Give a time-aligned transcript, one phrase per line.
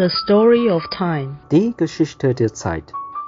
[0.00, 1.36] The Story of Time.
[1.50, 2.84] Die Geschichte der Zeit.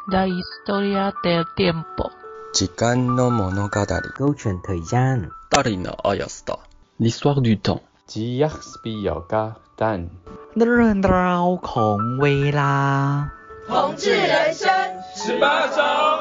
[0.07, 2.11] La Historia del Tiempo.
[2.55, 3.81] 時間の物語。
[4.17, 5.29] Gulchen Tayan.
[5.51, 6.61] Tarina Ayasta.
[6.99, 7.83] L'histoire du temps.
[8.07, 8.43] 只一
[8.83, 10.09] 必有家蛋。
[10.55, 13.31] 人绕孔微啦。
[13.69, 14.71] 同志人生
[15.15, 16.12] 十八招。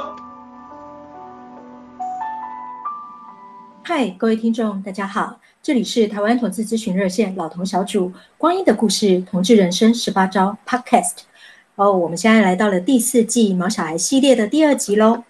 [3.84, 11.22] 嗨，各位听众，大家好，这里是台湾同志咨询热线老同小组光阴的故事同志人生十八招 Podcast。
[11.76, 15.24] 哦，我们现在来到了第四季毛小孩系列的第二集喽。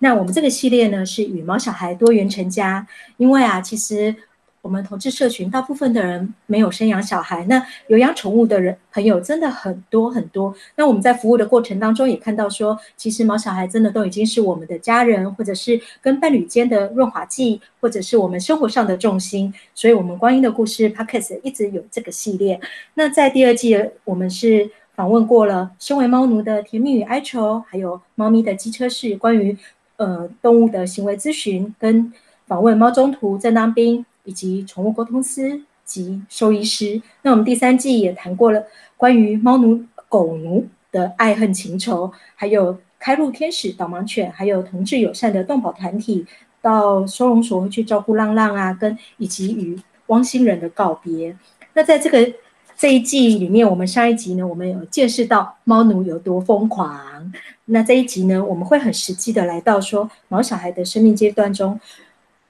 [0.00, 4.14] 那我们这个系列呢是与毛小孩多元成家，因为啊，其实。
[4.66, 10.52] 我们同志社群大部分的人没有生养小孩，那有养宠物的人朋友真的很多很多。
[10.74, 19.54] 那我们在服务的过程当中也看到说，其实毛小孩真的都已经是我们的家人，或者是跟伴侣间的润滑剂，或者是我们生活上的重心。
[19.72, 22.60] 所以，我们光阴的故事 p o c k e t 一直有这个系列。
[22.94, 29.56] 那在第二季，我们是访问过了身为猫奴的甜蜜与哀愁，还有猫咪的机车室，关于
[29.98, 32.12] 呃动物的行为咨询，跟
[32.48, 34.04] 访问猫中途正当兵。
[34.26, 37.00] 以及宠物沟通师及兽医师。
[37.22, 38.62] 那我们第三季也谈过了
[38.98, 46.26] 关于猫奴、狗奴的爱恨情仇，还有开路天使导盲犬，还有同志友善的动保团体，
[46.60, 51.36] 到收容所去照顾浪浪啊，跟以及与汪星人的告别。
[51.74, 52.32] 那在这个
[52.76, 57.32] 这一季里面，我们上一集呢，我们有见识到猫奴有多疯狂。
[57.66, 61.78] 那这一集呢，我们会很实际的来到说毛小孩的生命阶段中，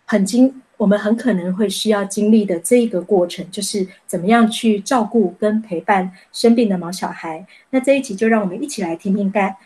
[0.05, 0.63] 很经。
[0.77, 7.47] 我们很可能会需要经历的这一个过程，就是怎么样去照顾跟陪伴生病的毛小孩。
[7.71, 9.57] 那这一集就让我们一起来听听看，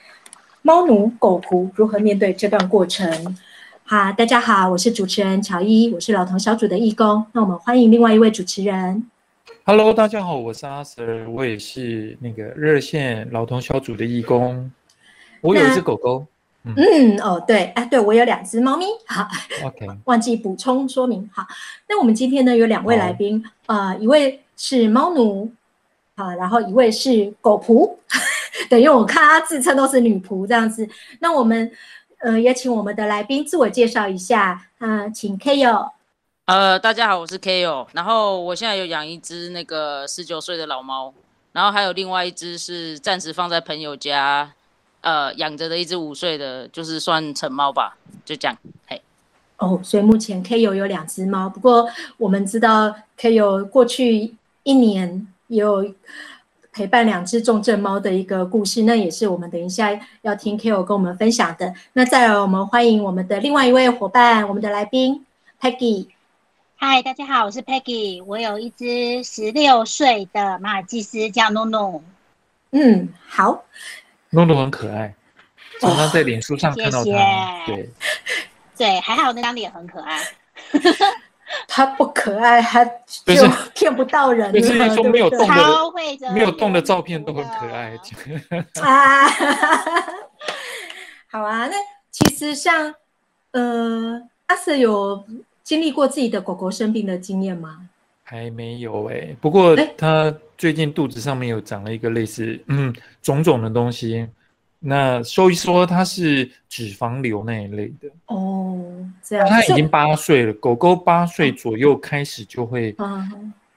[0.62, 3.36] 猫奴狗仆如何面对这段过程。
[3.82, 7.26] 好，大家好，我是主持人乔伊，我是老同小组的义工。
[7.32, 9.10] 那我们欢迎另外一位主持人。
[9.64, 14.70] Hello，大家好，我是阿 Sir，我也是那个热线老同小组的义工。
[15.40, 16.24] 我有一只狗狗。
[16.64, 19.26] 嗯，嗯哦，对，哎，对我有两只猫咪，好，
[19.64, 21.46] OK， 忘记补充说明，好，
[21.88, 23.94] 那我们今天呢有两位来宾，啊、oh.
[23.94, 25.50] 呃，一位是猫奴，
[26.16, 27.96] 啊，然后一位是狗仆，
[28.68, 30.86] 对，因为我看他自称都是女仆这样子，
[31.20, 31.72] 那我们
[32.18, 35.88] 呃也请我们的来宾自我介绍一下，啊、呃，请 Ko，
[36.44, 41.14] 呃，大家好，我是 Ko，然后我现在有养一只那个十九岁的老猫，
[41.52, 44.52] 然后还有另外一只是暂时放在朋友家。
[45.02, 48.56] 呃，养着的一只五岁的，就是算成猫吧，就这样。
[48.86, 49.00] 嘿，
[49.56, 51.88] 哦，所以目前 Ko 有两只猫，不过
[52.18, 55.94] 我们知道 Ko 过去一年也有
[56.72, 61.74] 陪伴两只重症猫的一个故事，那也是我们等一下要听 Ko 跟我们分享的。
[61.94, 65.24] 那再来，我们欢迎我们的另外一位伙伴，我们的来宾
[65.60, 66.08] Peggy。
[66.76, 72.02] 嗨，大家好，我是 Peggy，我有一只十六岁的马尔济斯，叫诺诺。
[72.70, 73.64] 嗯，好。
[74.30, 75.14] 诺诺很可爱，
[75.80, 77.10] 常常在脸书上看到他。
[77.10, 77.90] 哦、谢谢对，
[78.76, 80.20] 对，还好那张脸很可爱。
[81.66, 84.52] 他不可爱，他就 骗不到人。
[84.52, 87.98] 就是说没有动的，没有动的照片都很可爱。
[88.80, 89.28] 啊，
[91.28, 91.66] 好啊。
[91.66, 91.74] 那
[92.10, 92.94] 其实像
[93.50, 95.24] 呃，阿 Sir 有
[95.64, 97.88] 经历过自己的狗狗生病的经验吗？
[98.22, 104.28] 还没有哎、欸，不过他最近肚子上面有长了一个类似嗯肿肿的东西，
[104.78, 108.78] 那兽医说它是脂肪瘤那一类的哦，
[109.24, 109.48] 这样。
[109.48, 112.94] 它已经八岁了，狗狗八岁左右开始就会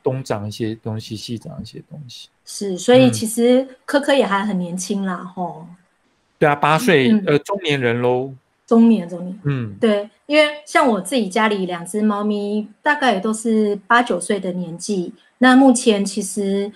[0.03, 2.27] 东长一些东西，西长一些东西。
[2.43, 5.75] 是，所以其实柯柯也还很年轻啦，吼、嗯。
[6.37, 8.33] 对啊，八岁、嗯、呃中年人喽。
[8.67, 15.13] 中年，中年，嗯，对，因为像我自己家里两只猫咪，大概也都是八九岁的年纪。
[15.43, 16.71] 那目前其实，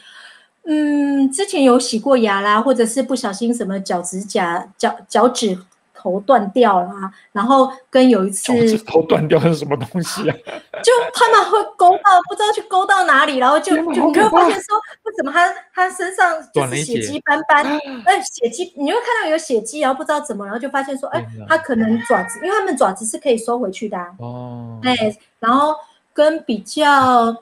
[0.66, 5.58] 嗯，之前有洗过牙啦，或者是不小心什么脚趾甲、脚脚趾。
[6.00, 10.36] 头断掉啦，然后跟有一次头断掉是什么东西啊？
[10.84, 17.66] 就他们会勾到，不知道去勾到哪里，然后就就你会发现说，为什么他他身上就是血迹斑斑？
[18.06, 24.08] 哎，血迹你会看到有血迹，然后不知道怎么，然后就发现说，哎，他可能爪子，因为他们爪子是可以收回去的啊。
[24.20, 24.96] 哦，哎，
[25.40, 25.76] 然后
[26.14, 27.36] 跟比较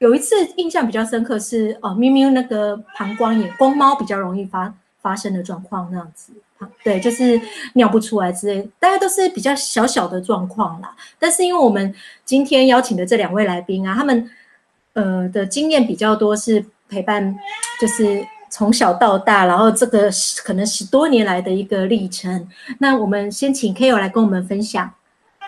[0.00, 6.32] 有一次印象比较深刻是哦，咪咪那个膀胱炎，公猫比较容易发发生的状况那样子。
[6.82, 7.38] 对，就是
[7.74, 10.96] 尿不出来之类，大家都是比较小小的状况啦。
[11.18, 11.94] 但是因为我们
[12.24, 14.30] 今天邀请的这两位来宾啊，他们
[14.94, 17.34] 呃的经验比较多，是陪伴，
[17.78, 20.10] 就是从小到大，然后这个
[20.44, 22.48] 可能十多年来的一个历程。
[22.78, 24.90] 那我们先请 Ko 来跟我们分享，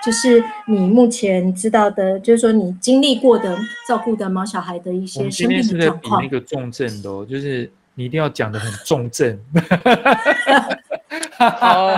[0.04, 3.56] 就是你目前知道的，就是说你经历过的
[3.88, 5.70] 照顾的毛小孩的一些生病的状况。
[5.70, 7.70] 今天是在比那个重症的哦，就是。
[7.94, 9.38] 你一定要讲的很重症。
[11.36, 11.88] 好，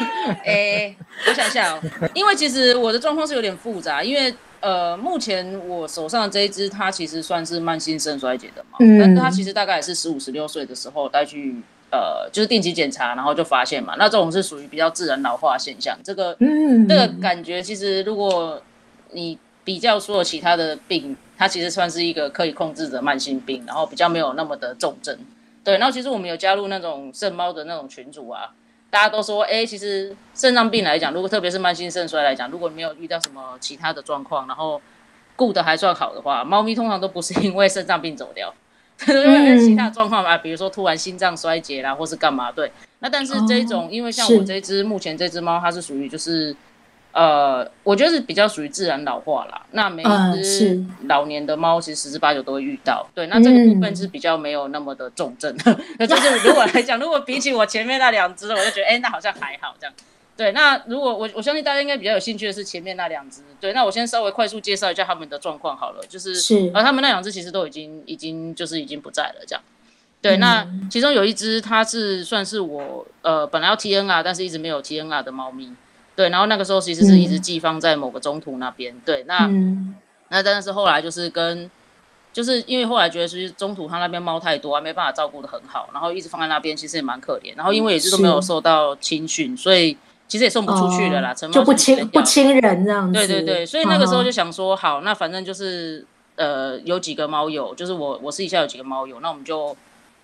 [0.46, 0.96] 哎、欸，
[1.28, 1.80] 我想一下哦，
[2.14, 11.56] 因为其实我的状况是有点复杂，因为呃，目前我手上的这一只，它其实算是慢性肾衰竭的嘛，嗯，但是它其实大概也是十五、十六岁的时候带去
[11.92, 18.60] 呃，就是定期检查，然后就发现嘛，那这种是属于比较自然老化现象，这个，嗯，这个感觉其实如果
[19.10, 25.16] 你比较说其他的病，它其实算是一个可以控制的慢性病，然后比较没有那么的重症。
[25.62, 28.52] 对，然后其实我们有加入那种肾猫的那种群组啊，
[28.90, 34.80] 大家都说，哎，其实肾脏病来讲，如果特别是慢性肾衰来讲，如果没有遇到什么其他的状况，然后
[35.36, 38.52] 顾得还算好的话，猫咪通常都不是因为肾脏病走掉，
[39.08, 42.52] 因为其他状况嘛，比如说突然心脏衰竭啦，或是干嘛。
[42.52, 42.70] 对，
[43.00, 46.54] 那但是这一种，因为像我这只目前这只猫，它是属于就是。
[47.14, 49.60] 呃，我觉得是比较属于自然老化啦。
[49.72, 53.06] 那每一只老年的猫，其实十之八九都会遇到。
[53.14, 55.54] 对，那这个部分是比较没有那么的重症。
[55.98, 59.94] 那、嗯、就是如果来讲，如果比起我前面那两只，我就觉得，哎、欸，那好像还好这样。
[60.36, 63.42] 对，那如果我我相信大家应该比较有兴趣的是前面那两只。
[63.60, 66.04] 对，那我先稍微快速介绍一下他们的状况好了。
[66.08, 69.62] 就是，是而他们那两只其实都已经已经就是已经不在了这样。
[70.20, 75.72] 对，那其中有一只它是算是我呃本来要 TNR，但是一直没有 TNR 的猫咪。
[76.14, 78.94] 对，然后那个时候其实是一直寄放在某个中途那边。
[78.94, 79.94] 嗯、对，那、嗯、
[80.28, 81.70] 那但是后来就是跟，
[82.32, 87.56] 就是因为后来觉得是中途它那边猫太多，还没办法照顾的很好，然后一直放在那边，其实也蛮可怜。
[87.56, 89.96] 然后因为也是都没有受到青训，所以
[90.32, 93.12] 其实也送不出去了啦，就不亲不亲人这样子。
[93.12, 96.02] 对对对，所以那个时候就想说，好，那反正就是
[96.36, 99.76] 呃有几个猫友，就是我我私底下有几个猫友，那我们就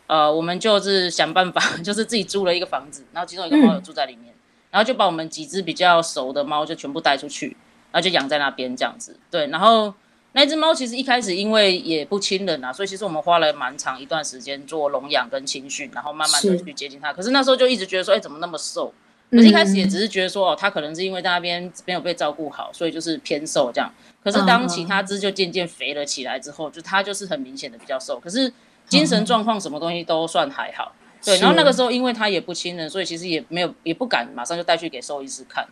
[0.07, 4.33] 呃我们就是想办法， 就是自己租了一个房子，然后其中一个猫友住在里面。
[4.33, 4.35] 嗯
[4.71, 7.57] 然后就把我们几只比较熟的猫就全部带出去，
[7.91, 9.17] 然后就养在那边这样子。
[9.31, 9.95] 对，然后
[10.33, 17.15] 那只猫其实一开始因为也不亲人啊，所以其实我们花了蛮长一段时间做笼养跟亲训，然后慢慢的去接近它。
[17.15, 18.93] 可是那时候就一直觉得说，哎，怎么那么瘦？
[19.31, 23.93] 可是一开始也只是觉得说，哦，他可能是因为在那边没有被照顾好，所以就是偏瘦这样。
[24.25, 28.53] 可是当其他只就渐渐肥了起来之后，就他就是很明显的比较瘦，可是
[28.87, 30.93] 精神状况什么东西都算还好。
[31.25, 35.67] 对，然后那个时候因为他也不亲人，所以其实也没有也不敢马上就带去给兽医师看。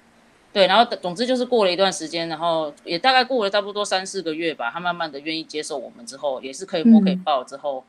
[0.52, 7.84] 对，然后总之就是过了一段时间，然后也大概过了差不多三四个月吧，他慢慢的愿意接受我们之后，也是可以摸可以抱之后，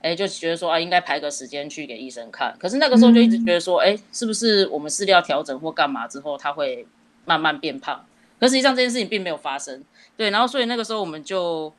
[0.00, 2.56] 哎、嗯，就觉得说啊，应该排个时间去给医生看。
[2.58, 6.86] 可是那个时候就一直觉得说，哎，是不是我们饲料调整或干嘛之后，他会
[7.24, 8.04] 慢慢变胖？
[8.38, 9.84] 可实际上这件事情并没有发生。
[10.16, 11.72] 对，然后所以那个时候我们就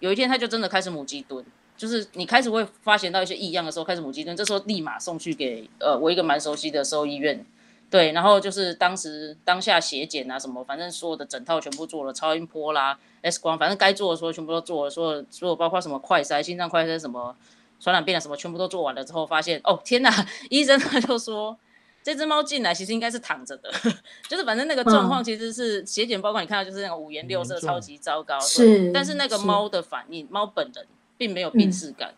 [0.00, 1.44] 有一天他就真的开始母鸡蹲。
[1.76, 7.46] 就是你开始会发现到一些异样的时候，开始母鸡蹲，这时候立马送去给呃我一个蛮熟悉的兽医院，
[7.88, 17.36] 对，然后就是当时当下血检啊什么，反正所有的整套全部做了，超音波啦、X 光，反正该做的时候全部都做了，所有所有包括什么快筛、心脏快筛什么
[17.80, 20.10] 传染病啊什么，全部都做完了之后，发现哦天呐，
[20.50, 21.56] 医生他就说
[22.02, 23.70] 这只猫进来其实应该是躺着的，
[24.28, 30.86] 就是反正那个状况其实是血检报告你看到就是那个五颜六色，超级糟糕，是，但是那个猫的反应，猫本人。
[31.20, 32.14] 并没有病识感，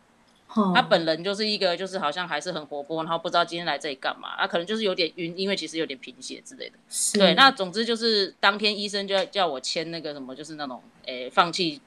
[0.54, 6.76] 嗯，他本人就是一个，就是好像还是很活泼，然后不知道今天来这里干嘛，他可能就是有点晕，因为其实有点贫血之类的。
[7.14, 11.80] 对，那总之就是当天医生就要叫我签那个什么，就是那种诶放弃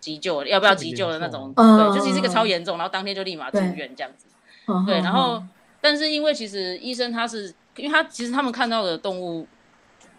[0.00, 4.26] 急救，要不要急救的那种，对，就是一个超严重，然后当天就立马住院这样子。
[4.86, 5.42] 对，然后
[5.80, 9.46] 但是因为其实医生他是，因为他其实他们看到的动物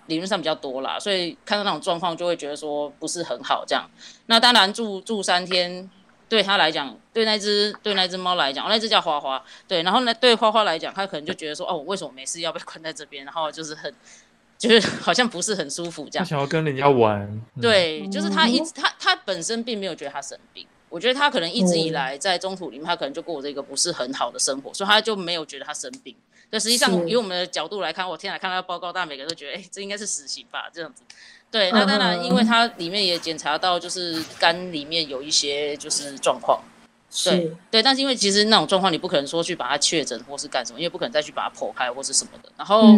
[0.07, 3.89] 理论上比较多啦，所以看到那种状况就会觉得说不是很好这样。
[4.27, 5.89] 那当然住住三天。
[6.31, 9.43] 对他来讲，对那只对那只猫来讲，哦，那只叫花花。
[9.67, 13.25] 对，然后呢，对花花来讲，他可能就觉得说，哦，我为什么没事要被关在这边？
[13.25, 13.93] 然后就是很，
[14.61, 16.23] 就是 好像不是很舒服这样。
[16.23, 17.41] 他想要跟人家玩。
[17.59, 26.15] 对，就是他一直他他本身并没有觉得他生病，我觉得他可能一直以来在中途里面，他可能就过着一个不是很好的生活，所以他就没有觉得他生病。
[26.51, 30.69] 但实际上，以我们的角度来看，我天来看到报告，大家每个人都觉得，哎，这应该是死刑吧？
[30.71, 31.01] 这样子。
[31.49, 36.61] 对，那当然，因为他里面也检查到，就是肝里面有一些就是状况。
[37.25, 42.49] 对对，但是因为其实那种状况，你不可能说去把它确诊或是干什么，因为不可能再去把它剖开或是什么的。
[42.57, 42.95] 然后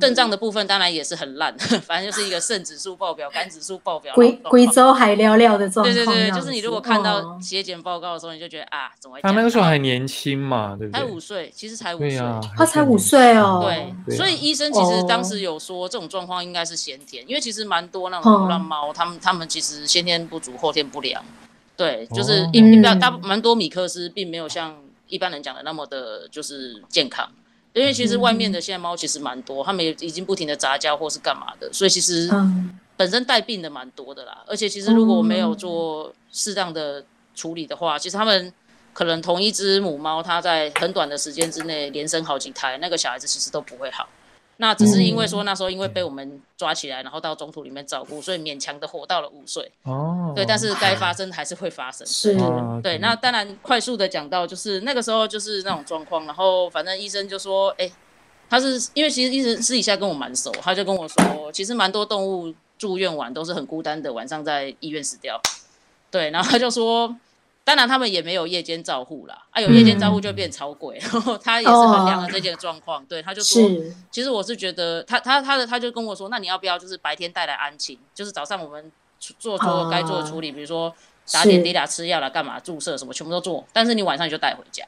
[0.00, 1.54] 肾脏的部分当然也是很烂，
[1.86, 5.94] 反正就是一个肾指数爆表、肝指数爆表，贵贵州海聊聊的状况。
[5.94, 9.20] 对对对，就是你如果看到血检报告的时候，你就觉得啊，怎么会？
[9.22, 11.00] 他那个时候还年轻嘛，对不对？
[11.00, 12.18] 才五岁，其实才五岁，
[12.56, 13.60] 他才五岁哦。
[14.06, 21.22] 对，所以医生其实当时有说，这种状况应该是先天，因为其实蛮多那种流浪猫，他们他们其实先天不足，后天不良。
[21.76, 24.76] 对，就是一一般大蛮多米克斯，并没有像
[25.08, 27.28] 一般人讲的那么的，就是健康。
[27.72, 32.30] 因为其实外面的现在猫其实蛮多，他们也已经不停的杂交或是干嘛的，所以其实
[32.96, 34.44] 本身带病的蛮多的啦。
[34.46, 37.02] 而且其实如果没有做适当的
[37.34, 38.52] 处理的话，其实他们
[38.92, 44.06] 可能同一只母猫，它在很短的时间之内连生好几胎，那个小孩子其实都不会好。
[44.58, 49.72] 那只是因为说那时候因为被我们抓起来，然后到中途里面照顾，所以勉强的活到了五岁。
[49.82, 52.06] 哦，对，但是该发生还是会发生。
[52.06, 52.36] 是，
[52.82, 52.98] 对。
[52.98, 57.92] 那当然，快速的讲到就是那个时候就是那种状况，然后反正医生就说，哎、欸，
[58.48, 65.40] 他是因为其实医生私底下跟我蛮熟，他就跟我说，其实蛮多动物住院完都是很孤单的，晚上在医院死掉。
[66.10, 67.16] 对，然后他就说。
[67.64, 69.46] 当然，他们也没有夜间照护啦。
[69.50, 70.98] 啊，有夜间照护就变超贵。
[70.98, 73.62] 然后 他也是衡量了这件状况，对，他就说，
[74.10, 80.92] 其实我是觉得，他他他的他就跟我说，那你要不要就是白天带来安亲，就是早上我们做做该做的处理，比如说
[81.32, 83.64] 打点滴啦、吃药啦、干嘛、注射什么，全部都做。
[83.72, 84.84] 但是你晚上你就带回家。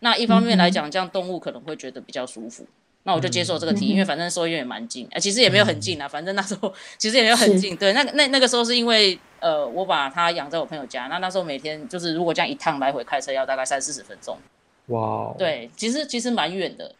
[0.00, 2.66] 那一方面来讲，这样动物可能会觉得比较舒服。
[3.06, 6.06] 那我就接受这个题，因为反正兽医院也蛮近，呃，其实也没有很近啊。
[6.06, 7.74] 反正那时候 其实也没有很近。
[7.74, 9.18] 对，那那那个时候是因为。
[9.38, 14.36] 呃，我把它养在我朋友家，那那时候每天就是如果这样一趟来回开车要大概三四十分钟。
[14.86, 16.90] 哇对，其实其实蛮远的。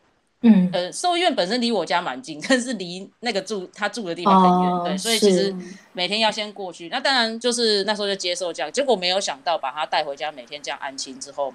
[0.42, 5.52] 嗯，呃，兽医院本身离我家蛮近，但是离那个住他住的地方很远，哦、对，所以其实
[5.94, 6.88] 每天要先过去。
[6.90, 11.52] 那当然就是那时候就接受这样，结果没有想到把它带回家，每天这样安心之后，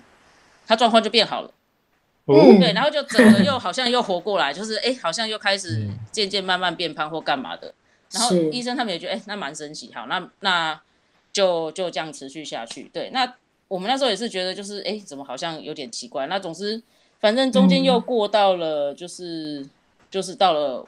[0.67, 1.51] 他状况就变好了。
[2.25, 7.74] 嗯，对，然后就整个又好像又活过来，就是哎，好像又开始渐渐慢慢变胖或干嘛的。
[8.12, 10.80] 然后医生他们也觉得，哎，那蛮神奇，好，那那
[11.34, 12.90] 就就这样持续下去。
[12.94, 13.36] 对，那
[13.68, 16.28] 我们那时候也是觉得，就是哎，怎么好像有点奇怪。
[16.28, 16.82] 那总之，
[17.20, 19.70] 反正中间又过到了，就是、嗯、
[20.10, 20.86] 就是到了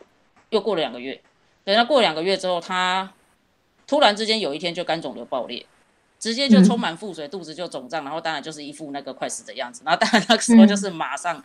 [0.50, 1.20] 又过了两个月。
[1.64, 3.12] 对，那过了两个月之后，他
[3.88, 5.66] 突然之间有一天就肝肿瘤爆裂，
[6.24, 9.82] 直接就充满腹水，肚子就肿胀，然后当然就是一副那个快死的样子。
[9.86, 11.44] 然后当然那个时候就是马上。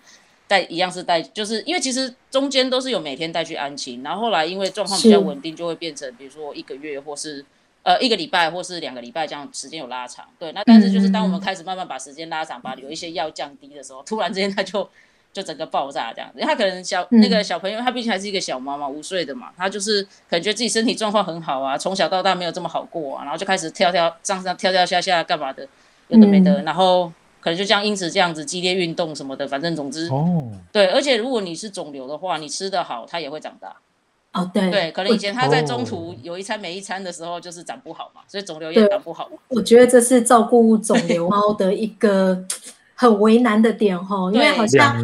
[0.50, 7.44] 带一样是带，就是因为其实中间都是有每天带去安亲，然后后来因为状况比较稳定，就会变成比如说一个月或是
[7.82, 10.25] 呃一个礼拜或是两个礼拜这样时间有拉长。
[10.38, 14.88] 对，那但是就是当我们开始慢慢把时间拉长，把有一些药降低的时候，突然之间他就
[15.32, 16.40] 就整个爆炸这样子。
[16.40, 25.66] 他可能小那个小朋友，他毕竟还是一个小猫嘛，五岁的嘛，他就是可能觉得自己身体状况很好啊，从小到大没有这么好过啊，然后就开始跳跳上上跳跳下下干嘛的，
[26.08, 27.12] 有的没的，然后。
[27.40, 30.42] 可能就这样因此这样子激烈运动什么的，反正总之，哦，
[30.73, 33.76] 对，而且如果你是肿瘤的话，你吃得好，它也会长大。
[34.32, 39.30] 哦，对，对，可能以前它在中途有一餐没一餐的时候，就是长不好嘛，所以肿瘤也长不好。
[39.50, 42.44] 我觉得这是照顾肿瘤猫的一个
[43.00, 45.00] 很为难的点哈，因为好像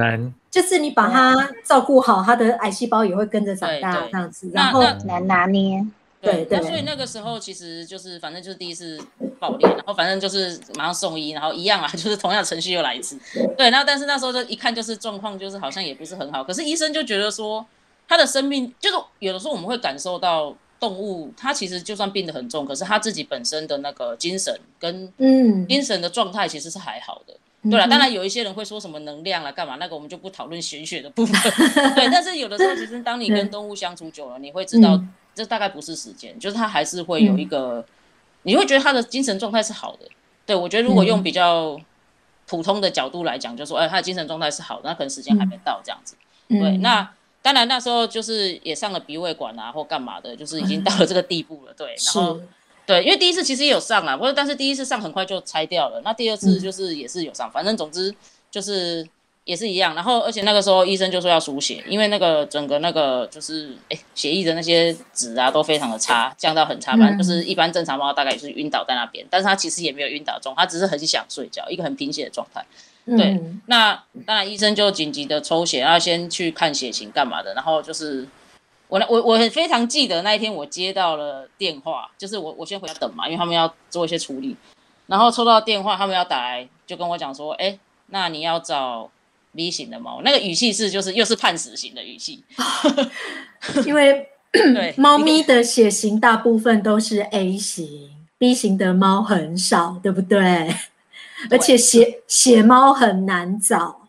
[0.51, 5.87] 就是你把它照顾好，它的癌细胞也会跟着长大这样子，然后难拿捏。
[6.21, 8.99] 对，对所以那个时候其实就是，反正就是第一次
[9.39, 13.17] 爆裂，然后反正就是马上送医，然后一样啊， 就是同样的程序又来一次。
[13.57, 16.43] 对，然后但是那时候就一看就是状况，就是好像也不是很好。
[16.43, 17.65] 可是医生就觉得说，
[18.09, 27.35] 他的生命就是有的时候我们会感受到动物，它其实就算病得很重，可是它自己本身的那个精神跟嗯精神的状态其实是还好的。
[27.71, 31.53] 对了，当然有一些人会说什么能量了，干嘛那个我们就不讨论玄学的部分。
[31.95, 35.01] 对，但是有的时候其实当你跟动物相处久了，你会知道。
[35.37, 37.85] 这大概不是时间，就是它还是会有一个，嗯、
[38.43, 40.07] 你会觉得它的精神状态是好的。
[40.47, 41.77] 对，我觉得如果用比较
[42.47, 46.15] 普通的角度来讲，就是说，哎，他的精神状态是好的，那可能时间还没到这样子。
[46.51, 51.75] 嗯、对，那当然那时候就是也上了鼻胃管啊，或干嘛的，就是已经到了这个地步了。
[51.77, 52.43] 对， 然后是
[52.87, 58.15] 对，因为第一次其实也有上啊，不过但是第一次上很快就拆掉了，那第二次就是也是有上，反正总之
[58.51, 59.09] 就是。
[59.47, 72.65] 也是一样，然后而且那个时候医生就说要输血，因为那个整个那个就是哎血液的那些值啊都非常的差，降到很差，反正就是一般正常猫大概也是晕倒在那边，但是他其实也没有晕倒中，他只是很想睡觉，一个很贫血的状态。
[73.05, 78.27] 对，嗯、那当然医生就紧急的抽血，然后先去看血型干嘛的，然后就是
[78.89, 84.57] 我我我很非常记得那一天我接到了电话，就是我我先回家等嘛，因为他们要做一些处理，
[85.07, 89.11] 然后抽到电话他们要打来就跟我讲说，哎，那你要找。
[89.57, 92.43] B 型的猫，那个语气是就是又是判死刑的语气，
[93.87, 100.75] 因为对 猫咪的血型大部分都是 A 型，B 型的猫很少，对不对？
[101.49, 104.04] 对，而且血血猫很难找。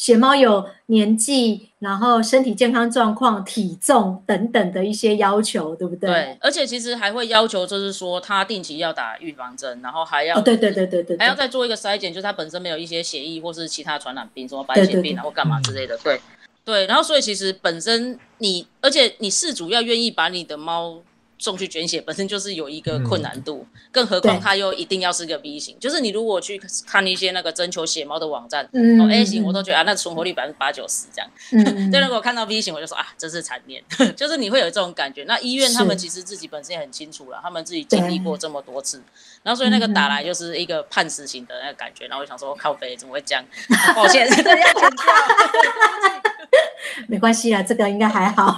[0.00, 6.08] 血猫有年纪，然后身体健康状况、体重等等的一些要求，对不对？
[6.08, 15.98] 对，而且其实还会要求，就是说它定期要打预防针，然后还要、哦、对对对对对，还要再做一个筛检，就是它本身没有一些血液或是其他传染病，什么白血病啊或干嘛之类的。
[15.98, 16.18] 对
[16.64, 21.02] 对，然后所以其实本身你，而且你饲主要愿意把你的猫
[21.40, 25.76] 送去捐血，本身就是有一个困难度，嗯、更何况它又一定要是个 B 型。
[25.80, 31.30] 就是你如果去看一些那个征求血猫的网站，嗯、哦 A 型我都觉得啊，那存活率百分之八九十这样。
[31.52, 33.82] 嗯， 但如果看到 B 型，我就说啊，真是惨念。
[34.14, 35.24] 就是你会有这种感觉。
[35.24, 39.02] 那医院他们其实自己本身也很清楚了，他们自己经历过这么多次，
[39.42, 42.06] 然后所以那个打来就是一个判死刑的那个感觉。
[42.06, 43.42] 然后我想说，靠北怎么会这样？
[43.70, 46.29] 啊、 抱歉，这要剪掉。
[47.08, 48.54] 没关系啦，这个应该还好。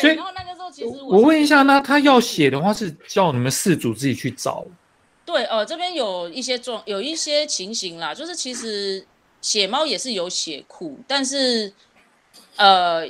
[0.00, 4.64] 对，然后那个时候其实我，我问一下，那他要写的话是叫你们饲主自己去找？
[5.24, 9.04] 对，呃，这边有一些状，有一些情形啦，就是其实
[9.40, 11.72] 血猫也是有血库，但是
[12.56, 13.06] 呃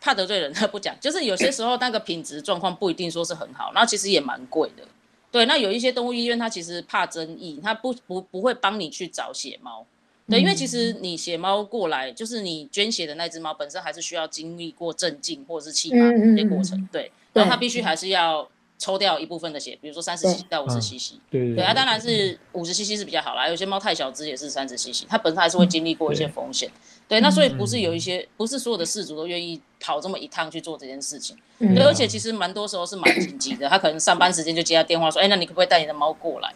[0.00, 4.82] 怕得罪人，他 不讲，就是有些时候那个品质状况不一定说是很好，然后其实也蛮贵的。
[5.30, 9.84] 对，那有一些动物医院，他其实怕争议，他不不不会帮你去找血猫。
[10.28, 26.68] 对，因为其实你血猫过来，就是你捐血的那只猫本身还是需要经历过镇静或者是气麻这些过程，对，然后它必须还是要抽掉一部分的血，比如说三十 cc 到五十 cc，对对啊，当然是五十 cc 是比较好啦，有些猫太小只也是三十 cc，它本身还是会经历过一些风险，
[27.06, 36.52] 对，那所以不是有一些，不是所有的事主都愿意跑这么一趟去做这件事情，对，而且其实蛮多时候是蛮紧急的，他可能上班时间就接到电话说，哎，那你可不可以带你的猫过来？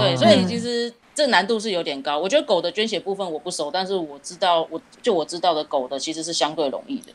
[0.00, 0.92] 对，所以其实。
[1.18, 7.12] 这难度是有点高，我觉得狗的捐血部分我不熟，但是我知道，我就我知道的狗的其实是相对容易的，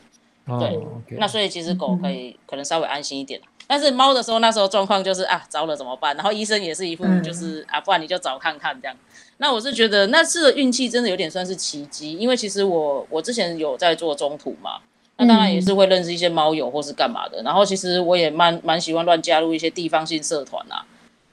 [0.58, 0.78] 对，
[1.16, 6.14] 那所以其实狗可以可能稍微安心一点，但是猫的时候那时候状况就是啊糟了怎么办？
[6.16, 8.94] 然后医生也是一副就是、嗯、啊不然你就找看看这样，
[9.38, 14.80] 那我是觉得那次的运气真的有点算是奇迹，因为其实我我之前有在做中途嘛，
[15.16, 20.84] 那当然也是会认识一些猫友或是干嘛的，然后其实我也蛮蛮喜欢乱加入一些地方性社团啊。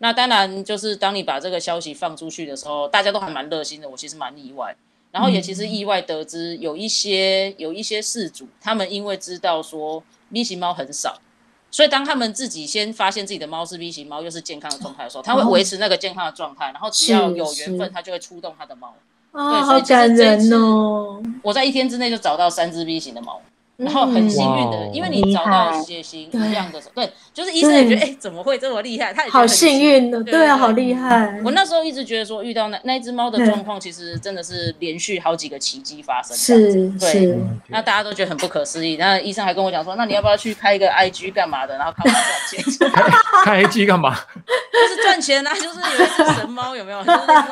[0.03, 3.87] 那当然，就是当你把这个消息放出去的时候，大家都还蛮热心的。
[3.87, 4.75] 我其实蛮意外，
[5.11, 10.03] 然后也其实意外得知有一些有一些事主，他们因为知道说
[10.33, 11.19] B 型猫很少，
[11.69, 18.95] 所以当他们自己先发现自己的猫是 B 型猫又是健康的状态的时候，他会维持那个健康的状态，然后只要有缘分，他就会出动他的猫。
[19.33, 21.21] 啊，好感人哦！
[21.43, 23.39] 我在一天之内就找到三只 B 型的猫。
[23.81, 29.11] 然后很幸运的，嗯、因为你找到血型一样的对，就是医生也觉得，哎，怎么会这么厉害？
[29.11, 31.41] 他好幸运的，对啊，好厉害。
[31.43, 36.37] 我那时候一直觉得说，遇到那那只猫的状况，其实真的是连续好几个奇迹发生。
[36.37, 37.35] 是，对，
[37.69, 38.97] 那大家都觉得很不可思议。
[38.97, 41.75] 那医生还跟我讲说，那你要不要去开一个 IG 干嘛的？
[41.77, 42.91] 然后看我赚钱。
[43.43, 44.15] 开 IG 干嘛？
[44.71, 45.53] 就是赚钱啊！
[45.55, 47.03] 就是有一只神猫，有没有？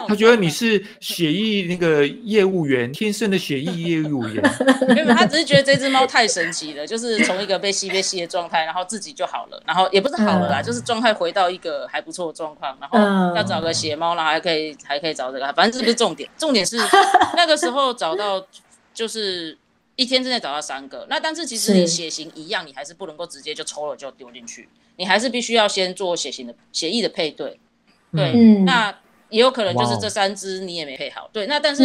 [0.08, 4.44] 他觉得你是血液那个业务员，天生的血液业务员。
[4.88, 6.19] 没有，他只是觉得这只猫太。
[6.20, 13.00] 太神奇了，就是从一个被吸被吸的状态，然后自己就好了，然后也不是好了啦，嗯、就是状态回到一个还不错的状况，然后
[13.34, 16.76] 要找个血猫，然后还可以还可以找这个，反正这不是重点，重点是
[17.38, 18.46] 那个时候找到
[18.94, 19.58] 就是
[19.96, 27.58] 一天之内找到三个，那但是其实你血型一样，你还是不能够直接就抽了就丢进去，你还是必须要先做血型的血液的配对，
[28.12, 28.94] 对，嗯、那
[29.30, 31.84] 也有可能就是这三只你也没配好，对，那但是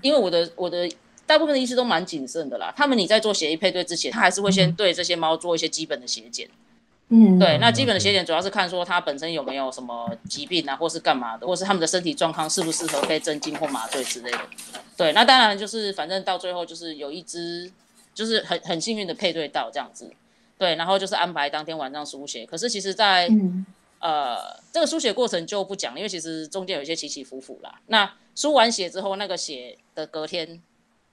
[0.00, 0.88] 因为我的我的。
[1.26, 6.48] 大部分的医师都蛮谨慎的啦，他们你在做血液配对之前，他还是会先对这些猫做一些基本的血检。
[7.08, 14.40] 嗯，对，那基本的血检主要是看说它本身有没有什么疾病啊，或是干嘛的，或是他们的身体状况适不适合被镇静或麻醉之类的。
[14.96, 17.70] 对，那当然就是反正到最后就是有一只
[18.12, 20.12] 就是很很幸运的配对到这样子。
[20.58, 22.44] 对，然后就是安排当天晚上输血。
[22.44, 23.64] 可是其实在，在、嗯、
[24.00, 27.80] 呃这个输血过程就不讲，因为其实中间有一些起起伏伏啦。
[27.86, 30.60] 那输完血之后，那个血的隔天。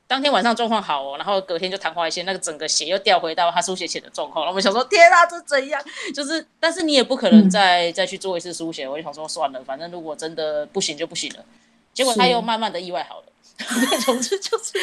[0.08, 4.46] 当天晚上状况好哦，然后隔天就昙花一现，那个整个血又掉回到他输血前的状况。
[4.46, 5.82] 然后我们想说，天啊，这怎样？
[6.14, 8.88] 就是，但是你也不可能再、嗯、再去做一次输血。
[8.88, 11.44] 我就想说，算了，反正如果真的不行就不行了。
[11.94, 13.26] 结果他又慢慢的意外好了。
[14.04, 14.74] 总之就是，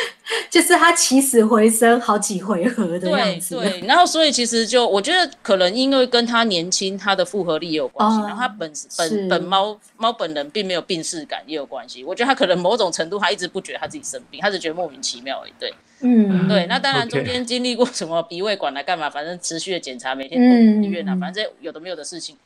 [0.49, 3.57] 就是他起死回生好几回合的样子。
[3.57, 8.19] 对对，然后所以其实就我觉得可能因为跟他年轻，他的复合力也有关系。
[8.19, 12.05] 哦、然后他本本本猫猫本人并没有病逝感也有关系。
[12.05, 15.53] 我觉得他可能某种程度他一直不觉得他自己生病，他只觉得莫名其妙而已。
[15.59, 16.67] 对，嗯，对。
[16.67, 22.37] 那当然中间经历过什么鼻胃管来干嘛，反正持续的检查，每天都医院啊，嗯、反正有的没有的事情。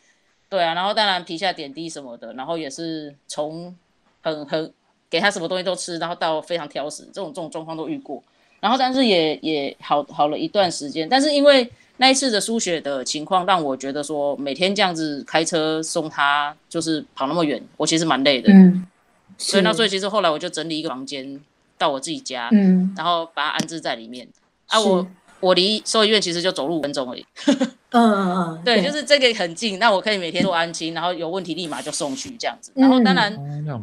[0.49, 3.77] 对啊，然后当然皮下点滴什么的，然后也是从
[4.23, 4.73] 很很。
[5.15, 8.21] 给他什么东西都吃，然后到非常挑食，这种这种状况都遇过。
[8.59, 18.53] 然后但是也也好好了一段时间，但是因为那一次的输血的情况，让我觉得说每天这样子开车送他，就是跑那么远，我其实蛮累的。
[18.53, 18.85] 嗯，
[19.39, 21.41] 所以那所以其实后来我就整理一个房间
[21.79, 24.27] 到我自己家，嗯，然后把它安置在里面。
[24.67, 25.07] 啊，我我
[25.53, 27.27] 离兽医院其实就走路五分钟而已。
[27.91, 32.73] 嗯嗯嗯， 对，就是这个很近，那我可以每天做安亲，然后有问题立马就送去这样子。
[32.75, 33.33] 然后当然，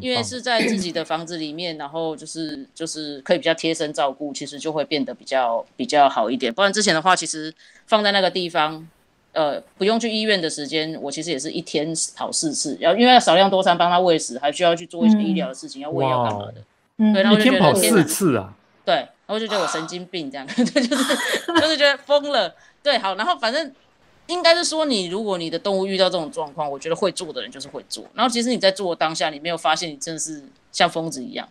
[0.02, 6.54] 因为是在自己的房子里面，然后就是就是可以比较贴身照顾，其实就会变得比较比较好一点。
[6.54, 7.54] 不然之前的话，其实
[7.86, 8.86] 放在那个地方，
[9.32, 16.56] 呃不用去医院的时间，我其实也是一天跑四次，然后因为要少量多餐帮他喂食，还需要去做一些医疗的事情，嗯、要喂药干嘛的。
[16.98, 18.54] 嗯、对，然后就跑四次啊。
[18.84, 21.16] 对，然后就觉得我神 经病这样， 对，就是
[21.60, 22.54] 就是觉得疯了。
[22.84, 23.72] 对，好，然后反正
[24.28, 28.04] 应该是说，你如果你的动物遇到这种状况，我觉得会做的人就是会做。
[28.14, 31.48] 然后其实你在做当下，你没有发现你真的是像疯子一样，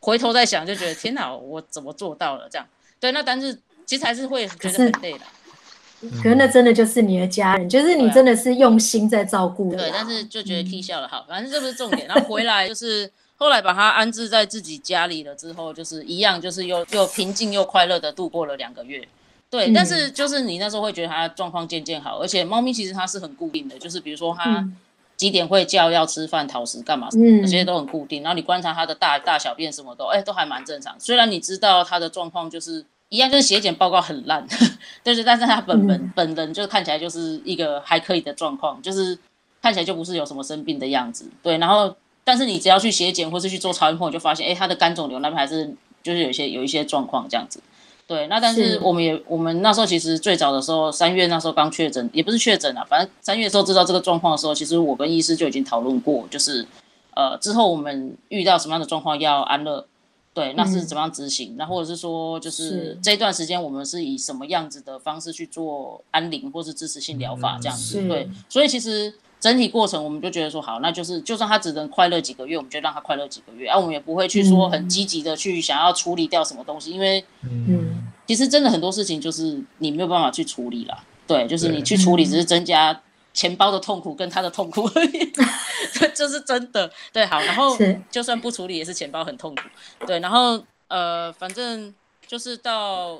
[0.00, 2.66] 回头再想就觉得天哪，我怎么做到了这样？
[2.98, 5.20] 对，那但是其实还是会觉得很累的。
[6.22, 9.74] 可是那真的就是你的家人，就是你真的是用心在照顾。
[9.74, 12.06] 对，但是就觉得踢笑了，好，反正这不是重点。
[12.06, 13.10] 然后回来就是。
[13.40, 19.08] 后来把他安置在自己家里了之后，就是一样，就是又又平静又快乐的度过了两个月。
[19.48, 24.62] 对，嗯、但是就是你那时候会觉得它状况渐渐好，而且猫咪其实它是很固定的，就是比如说它
[25.16, 28.22] 几点会叫、要吃饭、讨食干嘛，这些都很固定。
[28.22, 30.94] 然后你观察它的大大小便什么都，哎，都还蛮正常。
[31.00, 34.46] 虽然你知道它的状况就是一样，就是血检报告很烂，
[35.02, 39.18] 但 是但是它本本、嗯、本人就看起来就是一个还可以的状况，就是
[39.62, 41.26] 看起来就不是有什么生病的样子。
[41.42, 41.96] 对，然后。
[42.30, 45.68] 但是你只要去血检或是去做超音波，就发现，哎，他的肝肿瘤那边还是
[46.00, 47.60] 就是有一些有一些状况这样子。
[48.06, 56.64] 对，那但是我们也我们那时候其实最早的时候，三月那时候刚确诊，也不是确诊啊，反正三月的时候知道这个状况的时候，其实我跟医师就已经讨论过，就是
[57.16, 59.84] 呃之后我们遇到什么样的状况要安乐，
[60.32, 69.12] 对，那是怎么样执行，那、嗯、或者是说就是这段时间我们是以什么样子的方式去做安宁或是支持性疗法这样子，对，所以其实。
[69.40, 83.00] 整体过程，我们就觉得说好，那就是就算他只能快乐几个月，我们就让他快乐几个月，啊，我们也不会去说很积极的去想要处理掉什么东西，因为，嗯，其实真的很多事情就是你没有办法去处理啦，对，就是你去处理只是增加
[83.32, 85.32] 钱包的痛苦跟他的痛苦而已，
[86.14, 87.74] 这是真的，对，好，然后
[88.10, 89.62] 就算不处理也是钱包很痛苦，
[90.06, 91.94] 对，然后呃，反正
[92.26, 93.18] 就是到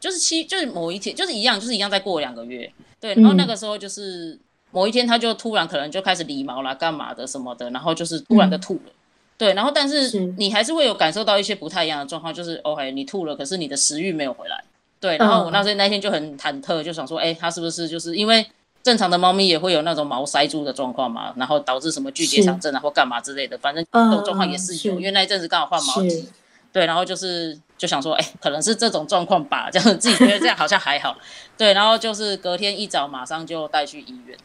[0.00, 4.36] 就是七就是某一天就是一样就是一样再过两个月，对，然后那个时候就是。
[4.70, 8.92] 某一天，他就突然可能就开始理毛啦，干嘛的什么的，然后就是突然的吐了，嗯、
[9.36, 14.62] 对，然后但是你还是会有感受到一些不太一样的状况，就是 OK，你吐了，可是你的食欲没有回来，
[15.00, 18.46] 对，然后我那时候那天就很忐忑，就想说，哎、欸，他是不是就是因为
[18.82, 25.00] 正常的猫咪也会有那种毛塞住的状况嘛，然后导致什么巨结肠症啊或干嘛之类的，反正这种状况也是有，是。
[25.00, 26.28] 因为那一阵子刚好换毛季，
[26.72, 31.18] 对，然后就是就想说，哎、欸，可能是这种状况吧，这样自己觉得这样好像还好，
[31.56, 34.38] 对，然后就是隔天一早马上就带去医院。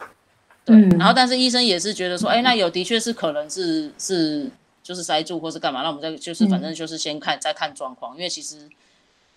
[0.63, 4.49] 对，然后但是医生也是觉得说，哎，那有的确是可能是是
[4.81, 8.67] 就是塞住或是干嘛，那我们再就是反正就是先看再看状况，因为其实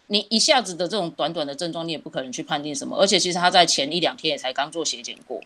[0.06, 5.38] 你一下子的这种短短的症状，你也不可能去判定什么，而且其实他在前一两天也才刚做血检过，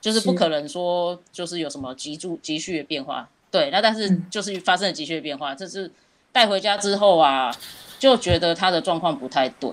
[0.00, 3.28] 就是不可能说就是有什么急速急剧的变化。
[3.50, 5.90] 对，那但是就是发生了急剧的变化，这是
[6.34, 7.54] 带回家之后啊，
[7.96, 9.70] 就觉得他的状况不太对。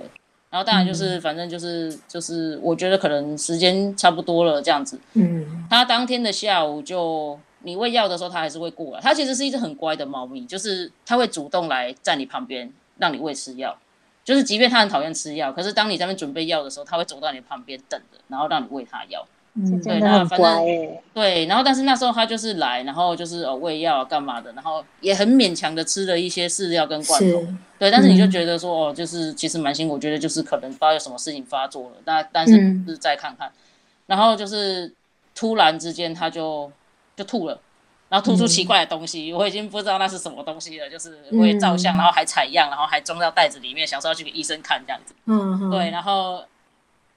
[0.52, 5.00] 然后当然就是，反正就是就是，我觉得可能时间差不多了这样子。
[5.14, 5.66] 嗯。
[5.68, 9.02] 他当天的下午就你喂药的时候，他还是会过来。
[9.02, 13.76] 他其实是一只很乖的猫咪，就是他会主动来站你旁边，让你喂吃药。
[14.24, 19.26] 就是即便他很讨厌吃药，可是当你在那边准备药的时候，他会走到你旁边等着，然后让你喂他药。
[19.54, 20.66] 嗯，对，然后反正
[21.14, 27.46] 对，然后但是那时候他就是来，然后就是哦喂药干嘛的，然后也很勉强的吃了一些饲料跟罐头，
[27.78, 32.54] 对，但是你就觉得说哦，就是其实蛮辛苦，我觉得就是可能不知道有什么事情发作了，那但是
[32.88, 33.52] 是再看看，
[34.06, 34.90] 然后就是
[35.36, 36.72] 突然之间他就
[37.18, 37.60] 就吐了，
[38.08, 46.42] 然后吐出奇怪的东西，我已经不知道那是什么东西了，就是我也照相，然后还采样，然后还装到袋子里面，想说要去给医生看这样子，嗯，对，然后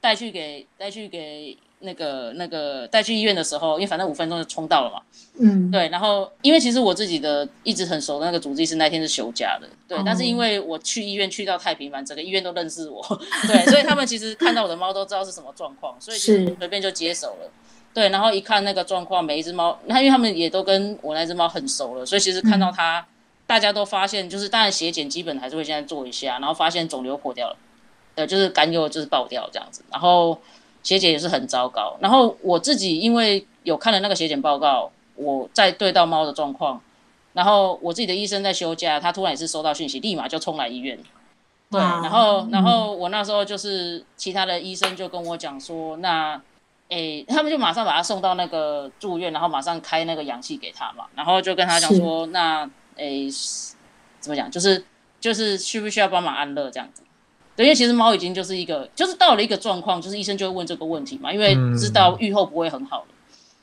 [0.00, 1.56] 带去给带去给。
[1.84, 5.00] 那个那个带去医院的时候，因为反正五分钟就冲到了嘛，
[5.38, 13.00] 嗯，对，然后因为其实我自己的一直很熟的那个主治医师那天是休假的，对，哦、但是因为我去医院去到太频繁，整个医院都认识我，
[13.46, 17.50] 对，所以他们其实看到我的猫都知道是什么状况，所以就随便就接手了，
[17.92, 23.04] 对，然后一看那个状况，每一只猫，那因为他们也都跟我那只猫很熟了，所以其实看到它，嗯、
[23.46, 27.56] 大家都发现，就是当然血检基本还是会现在做一下，然后发现肿瘤破掉了，
[28.14, 30.38] 对，就是肝瘤就是爆掉这样子，然后。
[30.84, 36.80] 血检也是很糟糕，然后我自己因为有看了那个血检报告，我在对到猫的状况，
[37.32, 40.98] 然后我自己的医生在休假，他突然也是收到讯息，立马就冲来医院。
[41.70, 46.40] 对，然后然后我那时候就是其他的医生就跟我讲说，那
[46.90, 53.28] 诶，他们就马上把他送到那个住院，然后马上开那个氧气给他嘛，然后就跟他讲说，那诶
[54.20, 54.84] 怎么讲，就是
[55.18, 57.02] 就是需不需要帮忙安乐这样子。
[57.56, 63.06] 对，因为其实猫已经就是一个，就是到了一个状况，就是医生就会问这个问题嘛，因为知道愈后不会很好了。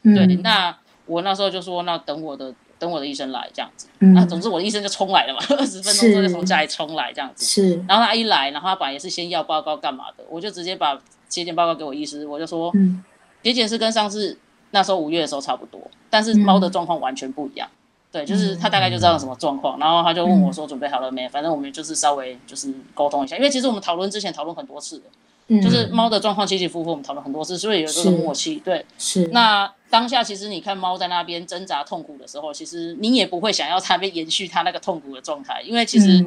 [0.03, 0.75] 嗯、对，那
[1.05, 3.87] 我那时候就说，那等我的等我的医生来这样子。
[3.99, 7.45] 嗯、那总之我的医生就冲来了嘛，二十分钟之后就从家里冲来这样子。
[7.45, 7.83] 是。
[7.87, 10.95] 然后他一来，然后他本来也是先要报告干嘛的，我就直接把
[11.29, 13.03] 体检报告给我医师，我就说，嗯，
[13.43, 14.37] 体检是跟上次
[14.71, 17.69] 那时候五月的时候差不多，但是猫的状况完全不一样。
[18.11, 21.25] 嗯对，就是他大概就知道什么状况，嗯、然后他就问我说准备好了没？
[21.25, 25.05] 嗯、反正我们就是稍微就是沟通一下，因为其实我们讨论之前讨论很多次的，
[25.47, 28.55] 嗯、就是猫的状况起起伏伏，我们讨论很多次，所以有这个默契。
[28.57, 29.29] 对，是。
[29.31, 36.25] 那当下其实你看猫在那边挣扎痛苦的时候，其实你也不会想要它被延续它那个痛苦的状态，因为其实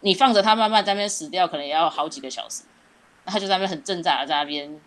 [0.00, 2.64] 你放着它慢慢在那边死掉，可能也要好几个小时，
[3.24, 4.80] 它就在那边很挣扎在那边。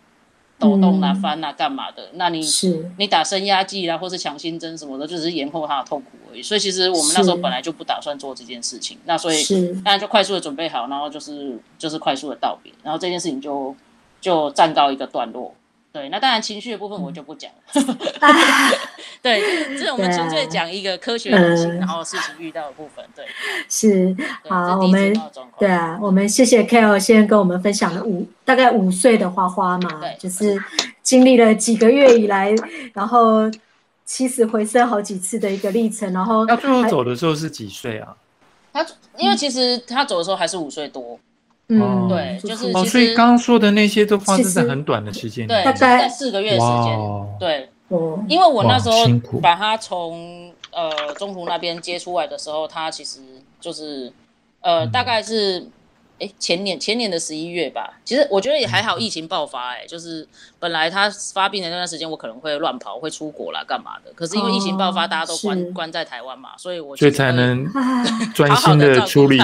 [0.58, 2.08] 抖动啊、翻啊、干嘛的？
[2.14, 6.42] 那你是你打升压剂啦，或是强心针什么的，就只是延后他的痛苦而已。
[6.42, 8.98] 所以其实我们那时候本来就不打算做这件事情。
[9.04, 9.42] 那所以
[9.84, 13.74] 大家就快速的准备好，然后就是就是快速的道别，然后这件事情就
[14.20, 15.54] 就暂告一个段落。
[15.96, 17.56] 对，那当然情绪的部分我就不讲了。
[17.74, 17.98] 嗯
[19.22, 19.40] 对，
[19.78, 23.02] 这是我们纯粹讲一个科学理性，然后事情遇到的部分。
[23.14, 23.24] 对，
[23.66, 24.14] 是
[24.46, 25.18] 好，我们
[25.58, 30.62] 对啊，我们谢谢 Kale 先跟我们分享了五大概五岁的花花嘛，对就是
[31.02, 32.54] 经历了几个月以来，
[32.92, 33.50] 然后
[34.04, 38.14] 起死回生好几次的一个历程，然后他最后走的时候是几岁啊？
[38.74, 41.18] 他因为其实他走的时候还是五岁多。
[41.68, 46.98] 嗯，对，就是哦，所以刚刚说的那些都发生在很短的时间，对，大概在四个月的时间，
[47.40, 47.68] 对，
[48.28, 49.06] 因为我那时候
[49.40, 53.20] 把他从呃中途那边接出来的时候，他其实
[53.60, 54.12] 就是
[54.60, 55.66] 呃大概是。
[56.18, 60.26] 哎，前年前年的十一月吧，其实我觉得也还好，疫情爆发，哎，就是
[60.66, 64.10] 本来他发病的那段时间，我可能会乱跑，会出国啦，干嘛的。
[64.16, 67.64] 可是因为疫情爆发，大家都关关在台湾嘛，所以我所以才能
[68.34, 69.40] 专心的处理。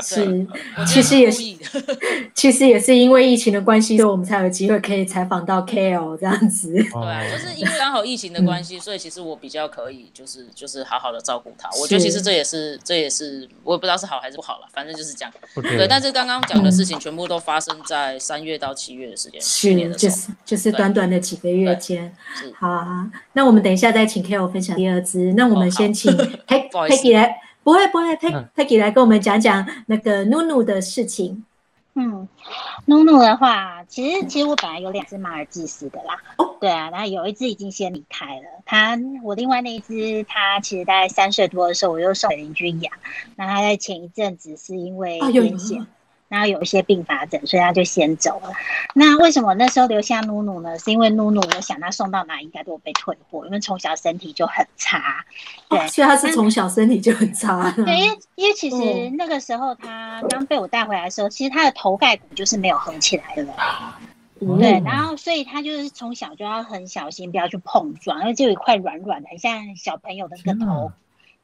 [0.00, 0.46] 是，
[0.86, 1.42] 其实也是，
[2.36, 6.72] 其实也是因为疫情的关系，所以我们才有机会可以采访到 Kale 这样子。
[6.72, 11.68] 对，就是因为刚好疫情的关系，所以其实我比较可以，就是就是好好的照顾他。
[11.80, 15.32] 我觉得其实这也是这也是我也不知道是好还是不好了，反正就是这样。
[15.56, 16.10] 对，但是。
[16.20, 22.12] 刚刚讲的事情全部都发生在三月到七月的时间，是就是就是短短的几个月间。
[22.58, 25.32] 好啊，那我们等一下再请 Kale 分享第二支。
[25.34, 26.12] 那我们先请
[26.48, 28.16] Peggy 来，不会不会
[28.56, 31.44] ，Peggy 来跟我们讲讲那个努努的事情。
[31.94, 32.26] 嗯
[32.86, 36.16] ，，Nunu 的话，其实其实我本来有两只马尔济斯的啦。
[36.36, 38.42] 哦，对啊，然后有一只已经先离开了。
[38.64, 42.92] 它我另外那一只，它其实大概三岁多的时候，我又送给邻居养。
[43.34, 45.84] 那它在前一阵子是因为癫痫。
[46.30, 48.52] 然后有一些并发症，所以他就先走了。
[48.94, 50.78] 那为什么那时候留下努努呢？
[50.78, 55.24] 是因为努努，我想他送到哪应该都被退货，因为从小身体就很差。
[55.68, 57.72] 对，哦、所以他是从小身体就很差。
[57.76, 63.44] 对，因为因为其实那个时候他刚被我带回来的时候，其实他的头盖骨就是没有横起来的。
[64.40, 70.92] 嗯、对，然后所以他就是从小就要很小心，不要去碰撞，因为就有一块软软的，很像小朋友的那个头。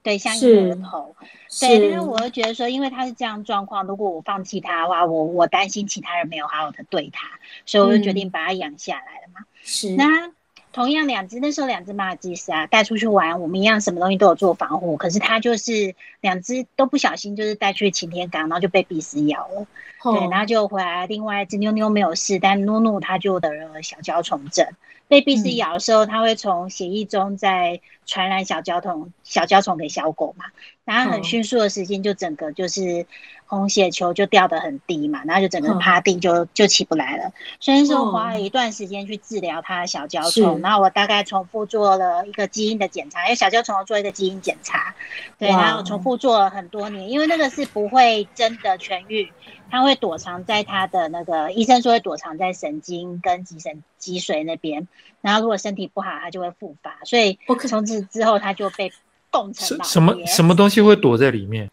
[0.07, 1.17] 对，像婴儿的头，
[1.59, 7.27] 对，但是我会觉得说，因为他是这样状况，如果我放弃他的话，我我担心其他人没有好好的对他，
[7.65, 9.41] 所以我就决定把他养下来了嘛。
[9.65, 10.31] 是，那
[10.77, 19.67] 同样两只那时候两只马尔济斯啊，带出去玩，我们一样什么东西都有做防护，可是它就是两只都不小心，就是带去擎天岗，然后就被壁虱咬了。
[20.03, 24.67] 哦、对，然后就回来，另外一只妞妞没有事，但努努它就得了小焦虫症。
[25.09, 30.45] 被壁虱咬的时候，它会从血液中再传染小焦虫、小焦虫给小狗嘛，
[30.85, 33.07] 然后很迅速的时间就整个就是
[33.47, 37.33] 红血球就掉得很低嘛，然后就整个趴地就就起不来了。
[37.61, 44.95] 所以说花了一段时间去治疗他的小焦虫，然后我大概重复做了一个基因的检查，因为小焦虫要做一个基因检查，
[45.39, 49.31] 对，然后重复做了很多年，因为那个是不会真的痊愈。
[49.69, 54.87] 它会躲藏在它的那个，医生说会躲藏在神经跟脊神脊髓那边，
[55.21, 57.37] 然后如果身体不好，它就会复发，所以
[57.69, 58.93] 从此之后它就被
[59.33, 61.69] 冻成什么什么东西会躲在里面？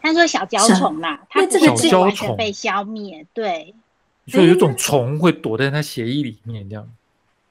[0.00, 3.74] 他说小焦虫啦，它不会完全被消灭，对，
[4.26, 6.88] 所以有种虫会躲在他血液里面这样。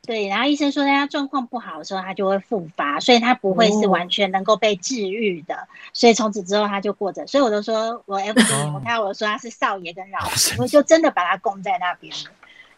[0.05, 5.53] 对，然后医生说，他状况不好的时候，他就会复发，所以他不会是完全能够被治愈的。
[5.53, 7.27] 哦、所以从此之后，他就过着。
[7.27, 8.39] 所以我都说， 我 F
[8.73, 12.31] 我看我说他是少爷跟老爷，我就真的把他供在那边了。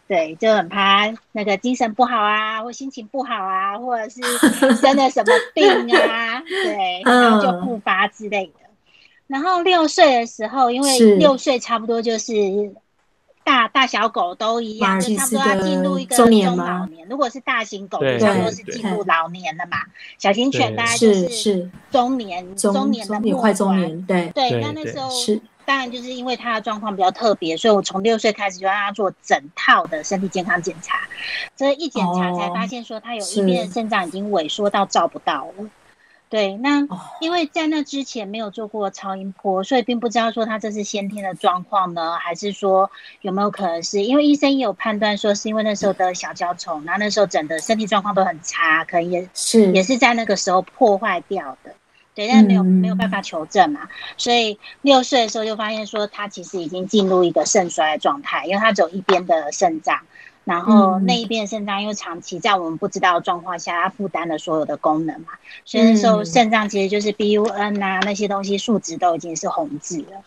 [0.08, 4.20] 对，就很怕那个精神不好啊，或心情不好啊，或者是
[4.74, 5.64] 生了什么病
[5.96, 8.69] 啊， 对，然后就复发之类的。
[9.30, 12.34] 然后六岁的时候，因为六岁差不多就是。
[13.42, 17.08] 大大小狗都一样，就差不多要进入一个中老年。
[17.08, 19.78] 如果是大型狗，就差不多是进入老年了嘛。
[20.18, 24.06] 小型犬大概就是中年，中年的末快中年。
[24.06, 25.08] 对对，那那时候
[25.64, 31.00] 当然就是因为它的状况比较特别，所以我从六岁开始就让它做整套的身体健康检查。
[31.56, 35.70] 这一检查才发现说，它有一边的肾脏已经萎缩到照不到了。
[36.30, 36.86] 对，那
[37.20, 42.88] 因为在那之前没有做过超音波，所以并不知道说他这是先天的状况呢，还是说
[43.22, 51.74] 有没有可能是因为医生也有判断说是因为那时候得小焦虫，然后那时候整个身体状况都很差，可能也是也是在那个时候破坏掉的。
[52.14, 59.98] 对，但是没有、嗯、没有办法求证嘛，所以六岁的时候就发现说他其实已经进入一个肾衰的状态，因为他只有一边的肾脏。
[60.44, 65.28] 然后那一边肾脏因为长期在我们不知道的状况下，它负担了所有的功能嘛，
[65.64, 70.22] 所以那时候肾脏其实就是 BUN 啊那些东西数值都已经是红字了。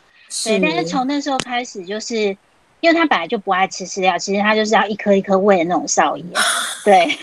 [0.45, 2.15] 对，但是从那时候开始，就是
[2.80, 6.23] 因为他本来就不爱吃饲料，其实他就是要一颗一颗喂的那种少爷。
[6.86, 7.08] 对。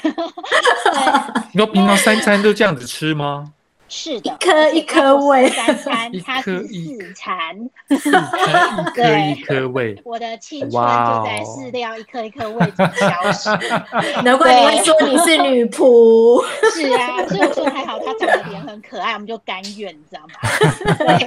[1.53, 3.53] 你说平常三餐都这样子吃吗？
[3.93, 7.69] 是的，一颗一颗喂，三餐它是四餐，
[8.95, 10.01] 对一颗一颗喂。
[10.05, 13.51] 我的青春就在饲料一颗一颗喂中消失。
[14.23, 16.41] 难怪你会说你是女仆。
[16.73, 20.35] 是啊，所以我说还好，他长得脸很可爱，我们就甘愿，你知道吗？
[20.97, 21.27] 对。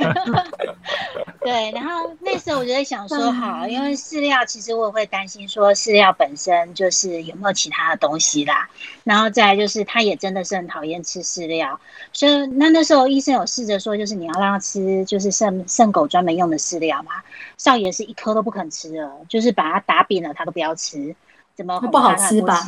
[1.43, 8.69] 对，然后那时候我就在想说，好，因为饲料其实我也会担心说，饲料本身就是有没有其他的东西啦。
[9.03, 11.77] 然后再来就是，他也真的是很讨厌吃饲料，
[12.13, 12.52] 所以。
[12.57, 17.11] 那那时候医生有试着说，就是你要让它吃，就是肾肾狗专门用的饲料嘛。
[17.57, 21.15] 少爷是一颗都不肯吃了，就是把它打扁了，他都不要吃。
[21.55, 22.65] 怎么不好吃吧？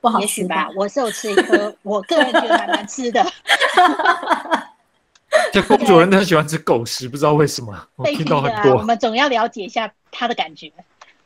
[0.00, 0.20] 不好吃吧？
[0.20, 0.68] 也许吧。
[0.76, 3.24] 我是有吃一颗，我个人觉得还蛮吃的。
[5.52, 7.74] 这公主人都很喜欢吃狗食，不知道为什么。
[7.96, 8.76] 我听到很多。
[8.76, 10.70] 我们总要了解一下他的感觉。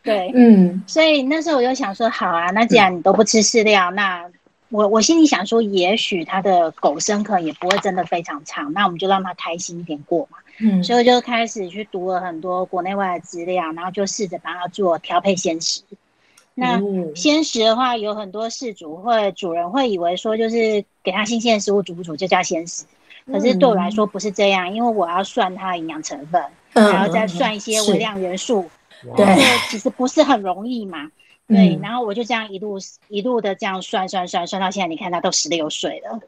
[0.02, 0.82] 对，嗯。
[0.86, 4.24] 所以那时候我就想说，好啊，那既然你都不吃饲料，那。
[4.68, 10.38] 我我心里想说，也许他的狗生可能也不会真的非常长，那我们就让他开心一点过嘛。
[10.58, 15.82] 嗯，所以我就开始去读了很多国内外的资料，然后就试着帮他做调配鲜食。
[16.54, 16.80] 那
[17.14, 22.84] 鲜食的话，有很多饲主会主人会以为说，就是给他新鲜的食物煮不煮就叫鲜食，
[23.30, 28.68] 可是对我来说不是这样，因为我要算它的营养成分，然后再算一些微量元素，
[29.14, 29.26] 对，
[29.68, 31.08] 其实不是很容易嘛。
[31.48, 32.78] 对，然后我就这样一路
[33.08, 36.20] 一路的这样算算算算到现在，你看他都十六岁了，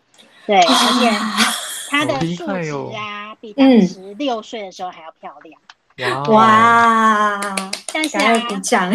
[0.46, 1.10] 对，而且
[1.90, 5.60] 他的数值啊，比当时六岁的时候还要漂亮。
[6.28, 7.40] 哇！
[7.92, 8.92] 但是啊，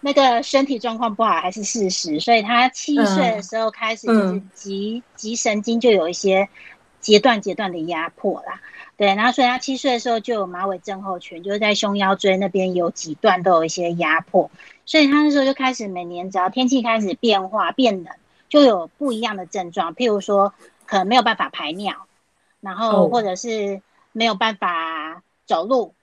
[0.00, 6.48] 那个身体状况不好还是事实，所以他七岁的时候开始就是脊脊神经就有一些
[7.00, 8.60] 阶段阶段的压迫啦。
[8.98, 14.50] 对，然后所以他七岁的时候就有马尾症候群，就是在胸腰椎那边有几段都有一些压迫。
[14.84, 18.12] 所以他那时候就开始每年只要天气开始变化变冷，
[18.48, 20.52] 就有不一样的症状，譬如说
[20.84, 21.94] 可能没有办法排尿，
[22.60, 23.80] 然后或者是
[24.10, 25.94] 没有办法走路，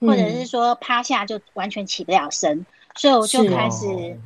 [0.00, 2.58] 哦、或者是说趴下就完全起不了身。
[2.58, 4.16] 嗯、所以我就开始、哦、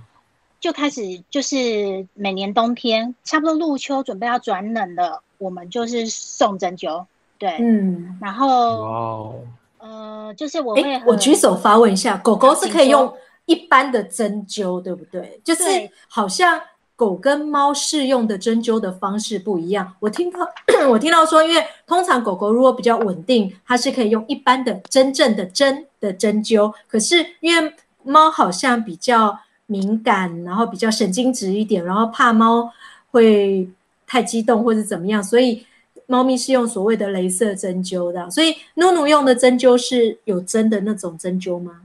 [0.59, 7.07] 就开始就是每年冬天差不多入秋准备要转冷了，我们就是送针灸，
[7.39, 9.35] 对，嗯，然后哇哦，
[9.79, 13.13] 呃，就是我会我举手发问一下，狗狗是可以用。
[13.47, 15.41] 一般的针灸对不对？
[15.45, 15.63] 就是
[16.09, 16.61] 好像
[16.97, 19.95] 狗跟猫适用的针灸的方式不一样。
[20.01, 20.41] 我听到
[20.91, 26.75] 我听到说，因为通常狗狗如果比较稳定，它是可以用一般的真正的针的针灸。
[26.89, 27.73] 可是因为
[28.03, 32.69] 猫好像比较敏感，然后比较神经质一点，然后怕猫
[33.13, 33.69] 会
[34.09, 35.65] 太激动或者怎么样，所以
[36.07, 38.31] 猫咪是用所谓的镭射针灸的。
[38.31, 41.81] 所以努努用的针灸是有针的那种针灸吗？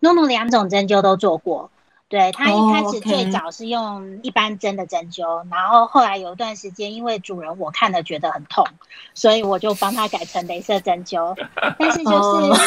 [0.00, 1.70] 诺诺两种针灸都做过，
[2.08, 5.46] 对，他一开始最早是用一般针的针灸，oh.
[5.50, 8.66] 然后后来有一段时间，因为主人我看了觉得很痛，
[9.14, 11.34] 所以我就帮他改成镭射针灸。
[11.78, 12.58] 但是就是、oh.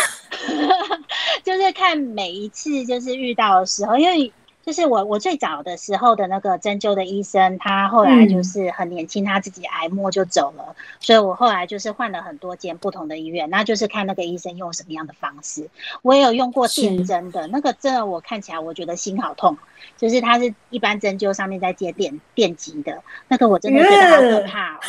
[1.43, 4.34] 就是看每一次就是遇到的时候，因为。
[4.67, 15.69] 就是我，我最早的时候的那个针灸的医生，他后来就是很年轻，他自己挨摸就走了，嗯、所以我后来就是换了很多间不同的医院，那就是看那个医生用什么样的方式。
[16.01, 19.58] 我也有用过电针的，那个针的我看起来我觉得心好痛，
[19.95, 24.80] 就是他是一般针灸上面在接电电极的，那个我真的觉得好可怕哦。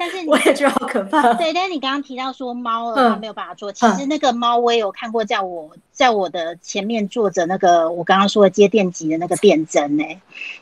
[0.00, 1.34] 但是我也觉得好可怕。
[1.34, 10.04] 对，但是你刚刚提到说猫的话没有办法做，嗯、其实那个猫我也有看过，在我在我的前面坐着那个我刚刚说的接电极的那个电针呢。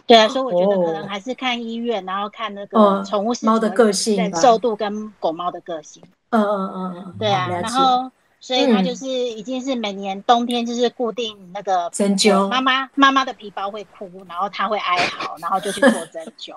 [0.07, 6.03] 对啊，所以我觉得可能还是看医院，然后看那个宠物猫的个性、忍受度跟狗猫的个性。
[6.31, 8.11] 嗯嗯嗯嗯，对啊，然后。
[8.41, 16.53] 所以他就是已经是每年冬天就是固定那个针灸，妈妈妈妈的皮包会哭，然后他会哀嚎，然后就去做针灸。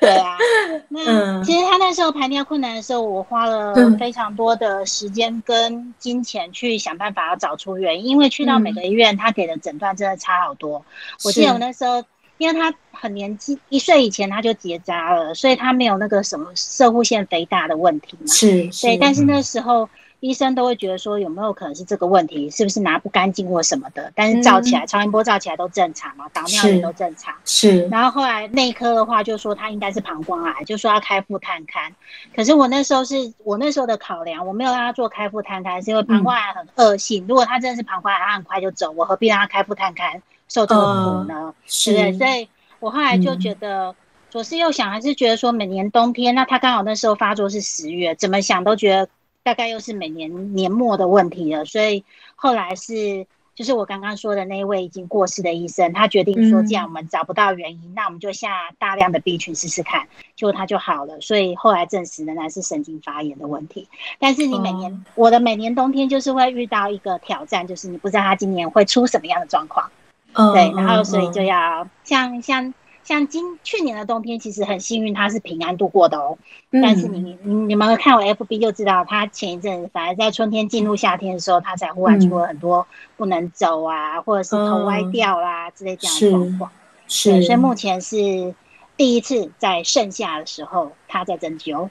[0.00, 0.36] 对啊，
[0.88, 10.84] 那其实他那时候排尿困难的时候，我花了非常多的时间跟金钱去想办法要找出原因，因为去到每个医院，他给的诊断真的差好多。
[11.24, 12.02] 我记得我那时候
[12.38, 18.26] 因为他很年轻，一岁以前他就结扎了，所以他没有那个什么射护腺肥大的问题嘛。
[18.26, 19.88] 是，是对，但是那时候。
[20.20, 24.10] 医生都会觉得说有没有可能是这个问题，是不是拿不干净或什么的？
[24.14, 27.34] 但是照起来，嗯、超音波照起来都正常嘛，导尿也都正常。
[27.44, 27.86] 是。
[27.88, 31.90] 然后后来内科的话就说他应该是膀胱癌，就说要开腹探勘。
[32.34, 37.24] 可是我那时候是我那时候的考量，我没有让他做开腹探勘，是因为膀胱癌很恶性。
[37.24, 41.34] 嗯、如果他真的是膀胱癌，他很快就走，我何必让他开腹探勘受这个苦呢？
[41.34, 42.48] 呃、是对，所以
[42.80, 43.94] 我后来就觉得、嗯、
[44.30, 49.08] 左思右想，还是觉得说每年冬天，那他刚好那时候发作是十月，怎么想都觉得。
[49.46, 53.24] 大概又是每年年末的问题了，所以后来是
[53.54, 61.20] 就是我刚刚说的那一位已经过世的医生，他决定说，既然我们找不到原因，嗯、那我们就下大量的 B 群试试看，结果他就好了。
[61.20, 63.86] 所以后来证实仍然是神经发炎的问题。
[64.18, 69.88] 但是你每年、哦、我的每年冬天就是会遇到一个挑战，就是你不知道他今年会出什么样的状况，
[70.34, 72.74] 哦、对，然后所以就要、哦、像像。
[73.06, 76.36] 像今去年的冬天，其实很幸运，他是平安度过的哦。
[76.72, 82.84] 嗯、但是你你你们看我 FB 就知道，他前一阵子反而在春天进入夏天的时候，他才忽然出了很多
[83.16, 86.72] 不能走啊，嗯、或者是头歪掉啦、啊、之类这样的状况。
[87.06, 88.52] 是，所以目前是
[88.96, 91.88] 第一次在盛夏的时候他在针灸。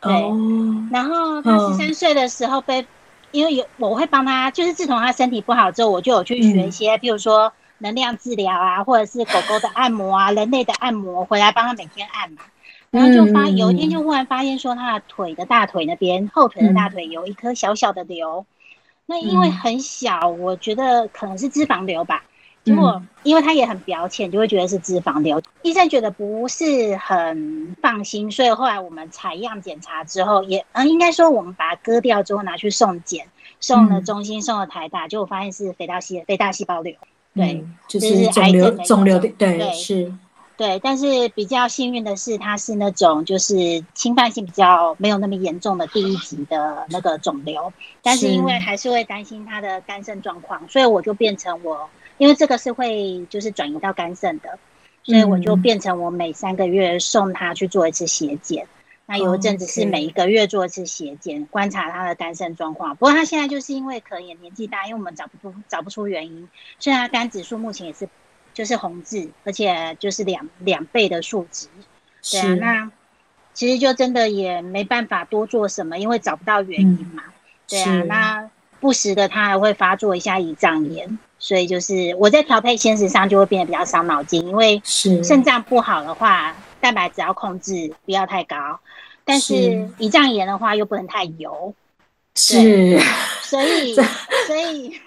[0.00, 2.84] 对，哦、然后他十三岁的时候被，
[3.30, 7.52] 因为有我会帮他，就是自从他身体不好之后，我就有去学一些，比、嗯、如说。
[7.82, 12.42] 能量治疗啊，或者是狗狗的按摩啊， 人类的按摩，回来帮他每天按嘛。
[12.90, 18.46] 然后就发有一天就忽然发现说，他的腿的大腿那边，后腿的大腿有一颗小小的瘤。
[19.06, 22.22] 那因为很小，我觉得可能是脂肪瘤吧。
[22.64, 25.42] 结果因为他也很表浅，就会觉得是脂肪瘤。
[25.62, 33.26] 医生觉得不是很放心，所以后来我们采样检查之后，也嗯，应该说我们把它割掉之后拿去送检，
[33.58, 36.94] 送了中心，送了台大，结果发现是肥大细肥大细胞瘤。
[37.34, 40.12] 对，嗯、就是肿瘤，肿瘤的，对，对是，
[40.56, 40.78] 对。
[40.80, 47.72] 但是比较幸运的是，它是那种就是侵犯性比较没有那么严重的第一级的那个肿瘤。
[48.02, 54.58] 但是因为还是会担心它的肝肾状况，所以我就变成我，因为这个是会就是转移到肝肾的，
[55.02, 58.66] 所以我就变成我每三个月送他去做一次血检。
[59.12, 62.96] 那有一阵子是每一个月做一次血检，观察他的肝肾状况。
[62.96, 66.48] 不过他现在就是因为可能也年纪大，因为我们找不出找不出原因，
[66.78, 68.08] 所以他肝指数目前也是
[68.54, 71.68] 就是红字，而且就是两两倍的数值。
[72.30, 72.90] 对啊，那
[73.52, 77.22] 其实就真的也没办法多做什么，因为找不到原因嘛。
[77.26, 77.32] 嗯、
[77.68, 78.50] 对啊，那
[78.80, 86.56] 不时的他还会发作一下胰脏炎，所以就是我在调配纤食上就会变得比较伤脑筋，因为肾脏不好的话。
[86.82, 88.80] 蛋白质要控制，不要太高，
[89.24, 89.54] 但是
[89.98, 91.74] 胰脏炎的话又不能太油，
[92.34, 92.98] 是，
[93.42, 93.94] 所以
[94.46, 95.00] 所以。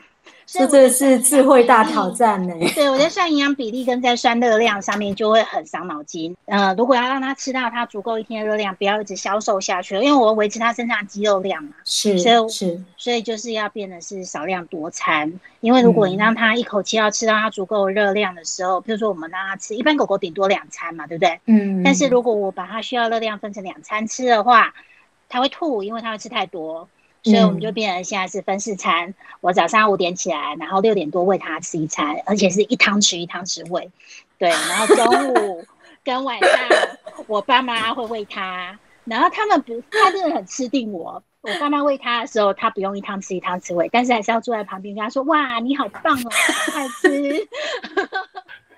[0.46, 2.54] 这真的是智慧大挑战呢。
[2.76, 6.36] 对，我在算营养比例跟在算热量上面就会很伤脑筋。
[6.46, 11.72] 呃，如果要让他吃到他足够一天的热量，不要一直消瘦下去，因为我维持他身上的肌肉量嘛。
[11.84, 15.32] 是，所以是，所以就是要变得是少量多餐。
[15.62, 21.39] 因为如果你让他一口气要吃到他足够热量的时候，比如说我们让他吃，一般狗狗顶多两餐嘛，对不对？
[21.48, 21.82] 嗯。
[21.84, 24.74] 但是如果我把它需要热量分成两餐吃的话，
[25.28, 26.88] 它会吐，因为它会吃太多。
[27.32, 33.90] 所以我们就变成现在是分四餐，嗯、我早上五点起来，然后六点多喂他吃一餐，而且是一汤匙一汤匙喂，
[34.38, 35.66] 对，然后中午
[36.06, 36.50] 跟晚上
[37.26, 41.24] 我爸妈会喂他，然后他们不，他真的很吃定我。
[41.42, 46.30] 我爸妈喂他的时候，他不用一汤匙一汤匙喂，但是还是要坐在旁边跟他说：“哇，你好棒哦，
[46.72, 47.48] 快吃。”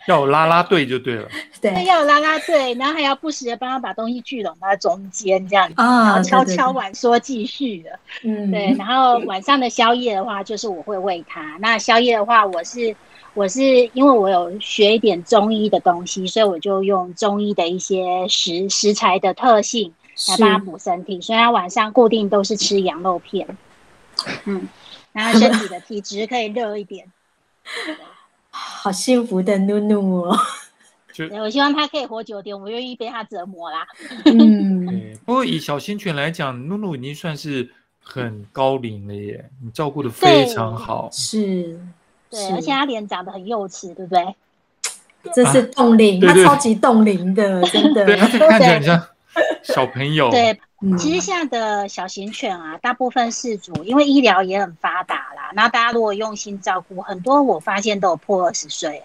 [0.08, 1.28] 要有拉拉队就对了，
[1.62, 11.58] 对，要有拉拉队，然后还要不时的帮他把东西聚拢到中间这样子，啊、然后敲敲碗说继续的，嗯，对，然后晚上的宵夜的话，就是我会喂他。
[11.60, 12.95] 那宵夜的话，我是
[13.34, 13.62] 我是
[13.93, 19.93] 因为我有学一点中医的东西，所以我就用中医的一些食食材的特性
[20.30, 23.45] 来帮他补身体，所以他晚上固定都是吃羊肉片，
[24.45, 24.68] 嗯，
[25.12, 27.05] 然后身体的体质可以热一点。
[28.58, 30.38] 好幸福的努努哦！
[31.14, 33.88] 就我希望他可以活久点，我愿意被他折磨啦。
[34.26, 41.10] 嗯，不过以小型犬来讲，露露已经算是很高龄了耶，你照顾的非常好。
[41.12, 41.80] 是，
[42.30, 44.36] 对，而且他脸长得很幼齿，对不对？
[45.34, 48.05] 这是冻龄，他超级冻龄的，真的。
[48.05, 49.03] 对，看起来很像
[49.64, 50.30] 小朋友。
[50.30, 50.60] 对。
[50.97, 59.01] 其实现在的小型犬啊，大部分饲主因为医疗也很发达啦，然后大家如果用心照顾，很多我发现都有破二十岁。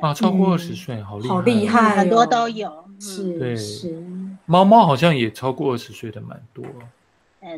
[0.00, 2.72] 啊，超过二十岁，好厉害，好厉害，很多都有。
[2.98, 4.02] 是，对，是。
[4.46, 6.64] 猫猫好像也超过二十岁的蛮多。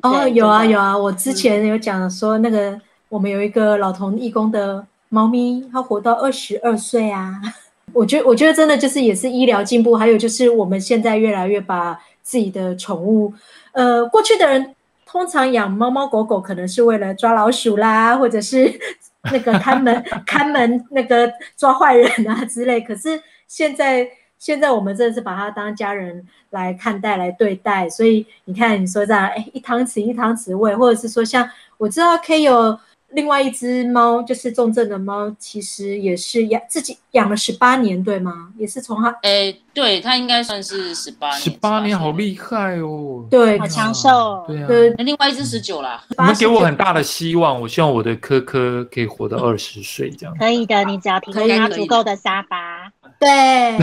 [0.02, 7.40] 哦，有啊有啊，我之前有讲说那个我们有一个老同义工的猫咪，它活到二十二岁啊。
[7.92, 11.98] 我觉得我觉得真的就是也是医疗进步，还有就是我们现在越来越把
[12.30, 13.34] 自己的宠物，
[13.72, 14.74] 呃，过去的人
[15.04, 18.72] 通常养猫猫狗狗可能是为了抓老鼠啦，或者是
[19.32, 24.08] 那个看门 看门那个抓坏人啊之类，可是现在。
[24.40, 32.78] 现在我们真的是把它当家人来看待、来对待，所以你看，你说这样，哎，一汤匙一汤匙喂，或者是说，像我知道 K 有
[33.12, 38.48] 另外一只猫，就是重症的猫，其实也是养自己养了十八年，对吗？
[38.56, 52.79] 也是从它，哎，对，它应该算是十八年，十八年好厉害哦，对，好长寿，对啊，对，另外一只十九啦，你们给我很大的希望，我希望我的科科可以活到二十岁这样，可以的，你只要提供它足够的沙发。
[53.20, 53.76] 对，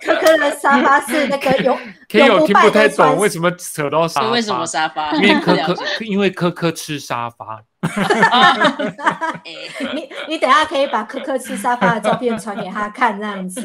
[0.00, 1.76] 科科的沙发是那个有，
[2.08, 4.30] 可以有听不太懂为什么扯到沙发？
[4.30, 5.10] 为什么沙发？
[5.14, 7.60] 因为科科，因为科科吃沙发。
[9.94, 13.60] 你你等下可以把科科吃沙发的照片传给他看，这样子，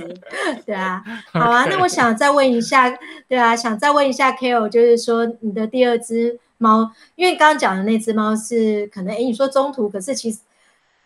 [0.66, 1.66] 对啊，好啊。
[1.70, 2.92] 那我想再问一下，
[3.28, 10.40] 对啊，想再问一下 Ko，就是说你的第二只猫，因为刚刚讲的那只猫是可能，哎，你说中途，可是其实。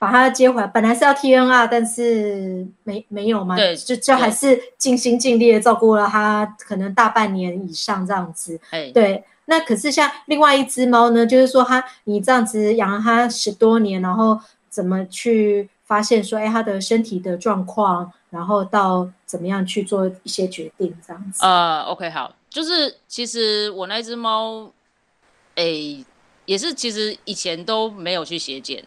[0.04, 8.60] 把它接回来，本来是要 TNR，但是没没有嘛，对，就就还是尽心尽力的照顾了它，可能大半年以上这样子。
[8.72, 14.38] 哎，对，那可是像另外一只猫呢，就是说它你这样子养了它十多年，然后
[14.70, 21.46] 怎么去发现说，哎，它的身体的状况，然后到怎么样去做一些决定这样子。
[21.46, 24.70] 呃，OK，好，就是其实我那只猫，
[25.56, 25.64] 哎，
[26.44, 28.84] 也是其实以前都没有去血检。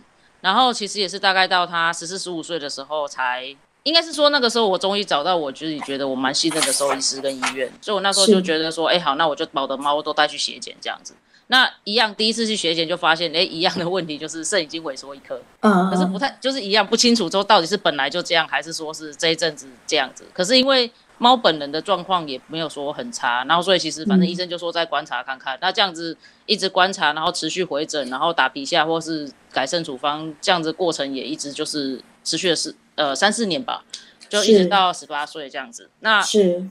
[0.47, 3.44] 然后其实也是大概到他十四十五岁的时候才，
[3.82, 11.14] 应该是说那个时候我终于找到我自己觉得我蛮信任的兽医师跟医院，所以我那时候就觉得说，哎好，那我就把我的猫都带去血检这样子。
[11.49, 20.24] 那一样第一次去血检就发现，哎一样的问题就是肾已经萎缩一颗，嗯，可是不太就是一样不清楚之后到底是本来就这样还是说是这一阵子这样子。
[20.32, 20.88] 可是因为
[21.18, 29.30] 猫本人的状况也没有说很差，然后所以其实反正医生就说再观察看看，那这样子一直观察，然后持续回诊，然后打皮下或是。
[29.56, 33.82] 改善处方这样子过程也一直就是持续了四呃三四年吧，
[34.28, 35.88] 就一直到十八岁这样子。
[36.00, 36.22] 那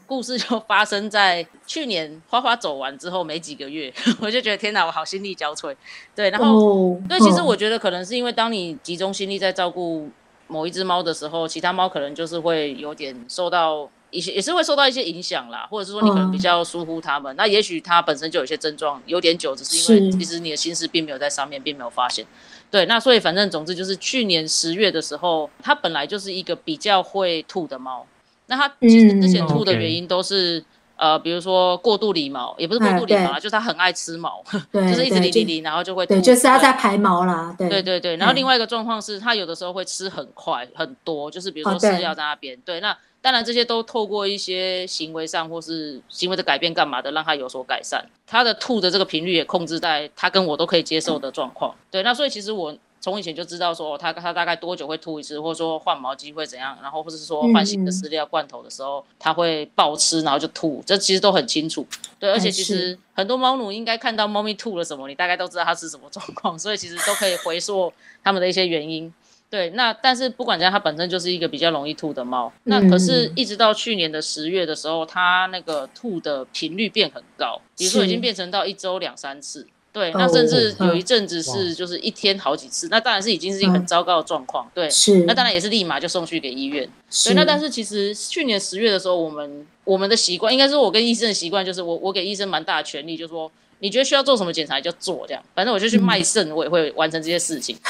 [0.05, 3.91] 故事就发生在去年花花走完之后没几个月，
[4.21, 5.75] 我就觉得天哪，我好心力交瘁。
[6.15, 10.07] 对，然后、哦、对，其实我觉得可能是因为当你集中心力在照顾
[10.45, 13.89] 某一只猫的时候，其他猫可能就是会有点受到。
[14.15, 22.25] 一些也是会受到一些影响啦，或者是说你可能比较疏忽他们，嗯、那也许他本身就有些症状有点久，只是因为其实你的心思并没有在上面，并没有发现。
[22.71, 28.05] 对，那所以反正总之就是去年十月的时候，它本来就是一个比较会吐的猫，
[28.47, 30.59] 那它其实之前吐的原因都是、
[30.97, 34.43] 嗯、呃，比如说过度理毛，也不是过度理毛啦，就是它很爱吃毛，
[34.73, 37.69] 就是一直理理理，然后就会吐，对，就是它在排毛啦，对。
[37.69, 38.15] 对对对。
[38.17, 42.97] 然后另外一个状况是，它有的时候会吃很快很多，就是比如说饲料在那边，对，那。
[43.25, 48.05] 当然，这些都透过一些行为上或是行为的改变干嘛的，让他有所改善。
[48.27, 51.73] 他的吐的这个频率也控制在他跟我都可以接受的状况。
[51.89, 61.83] 对，那所以其实我从以前就知道说，他他大概多久会吐一次，或者说换毛机会怎样，然后或者是说换新的饲料罐头的时候，他会暴吃然后就吐，这其实都很清楚。
[62.19, 67.91] 对，而且其实很多猫奴应该看到猫咪吐了什么，你大概都知道它是什么状况，所以其实都可以回溯
[68.23, 69.11] 他们的一些原因。
[69.55, 72.51] 对，那但是不管怎样，它本身就是一个比较容易吐的猫。
[72.65, 79.65] 那可是，一直到去年的十月的时候，它那个吐的频率变很高，比如说已经变成到一周两三次。
[79.93, 82.89] 对，那甚至有一阵子是就是一天好几次。
[82.91, 84.69] 那当然是已经是一个很糟糕的状况。
[84.73, 85.23] 对，是。
[85.23, 86.85] 那当然也是立马就送去给医院。
[87.23, 93.49] 对，那但是其实去年十月的时候，我们我们的习惯，应该是我跟医生的习惯，就是我我给医生蛮大的权利，就是说。
[93.79, 97.77] 你觉得需要做什么检查就做，这样，反正我就去卖肾，我也会完成这些事情。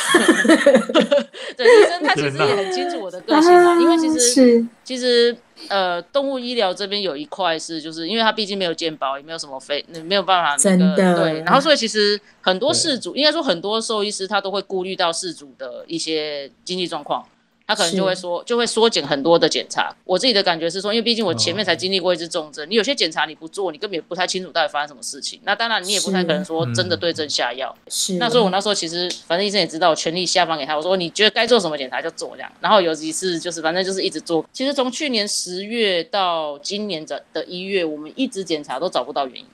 [1.55, 5.35] 对，医生他其实也很清楚我的个性嘛，因为其实其实
[5.69, 17.25] 呃，动物医疗这边有一块是，就是因为他毕竟没有健保，也没有什么费，没有办法那个对，然后所以其实很多事主，应该说很多兽医师他都会顾虑到事主的一些经济状况。
[17.67, 19.95] 他可能就会说，就会缩减很多的检查。
[20.03, 25.39] 我自己的感觉是说，因为毕竟我前面才经历过一次重症，你有些检查你不做，你根本也不太清楚到底发生什么事情。
[25.43, 27.75] 那当然，你也不太可能说真的对症下药。
[27.87, 28.13] 是。
[28.13, 30.75] 那所以我那时候其实，反正医生也知道，我全力下放给他。
[30.77, 32.51] 我说你觉得该做什么检查就做这样。
[32.59, 34.45] 然后有几次就是，反正就是一直做。
[34.53, 39.45] 其实从去年十月到今年的的一月，我们一直检查都找不到原因。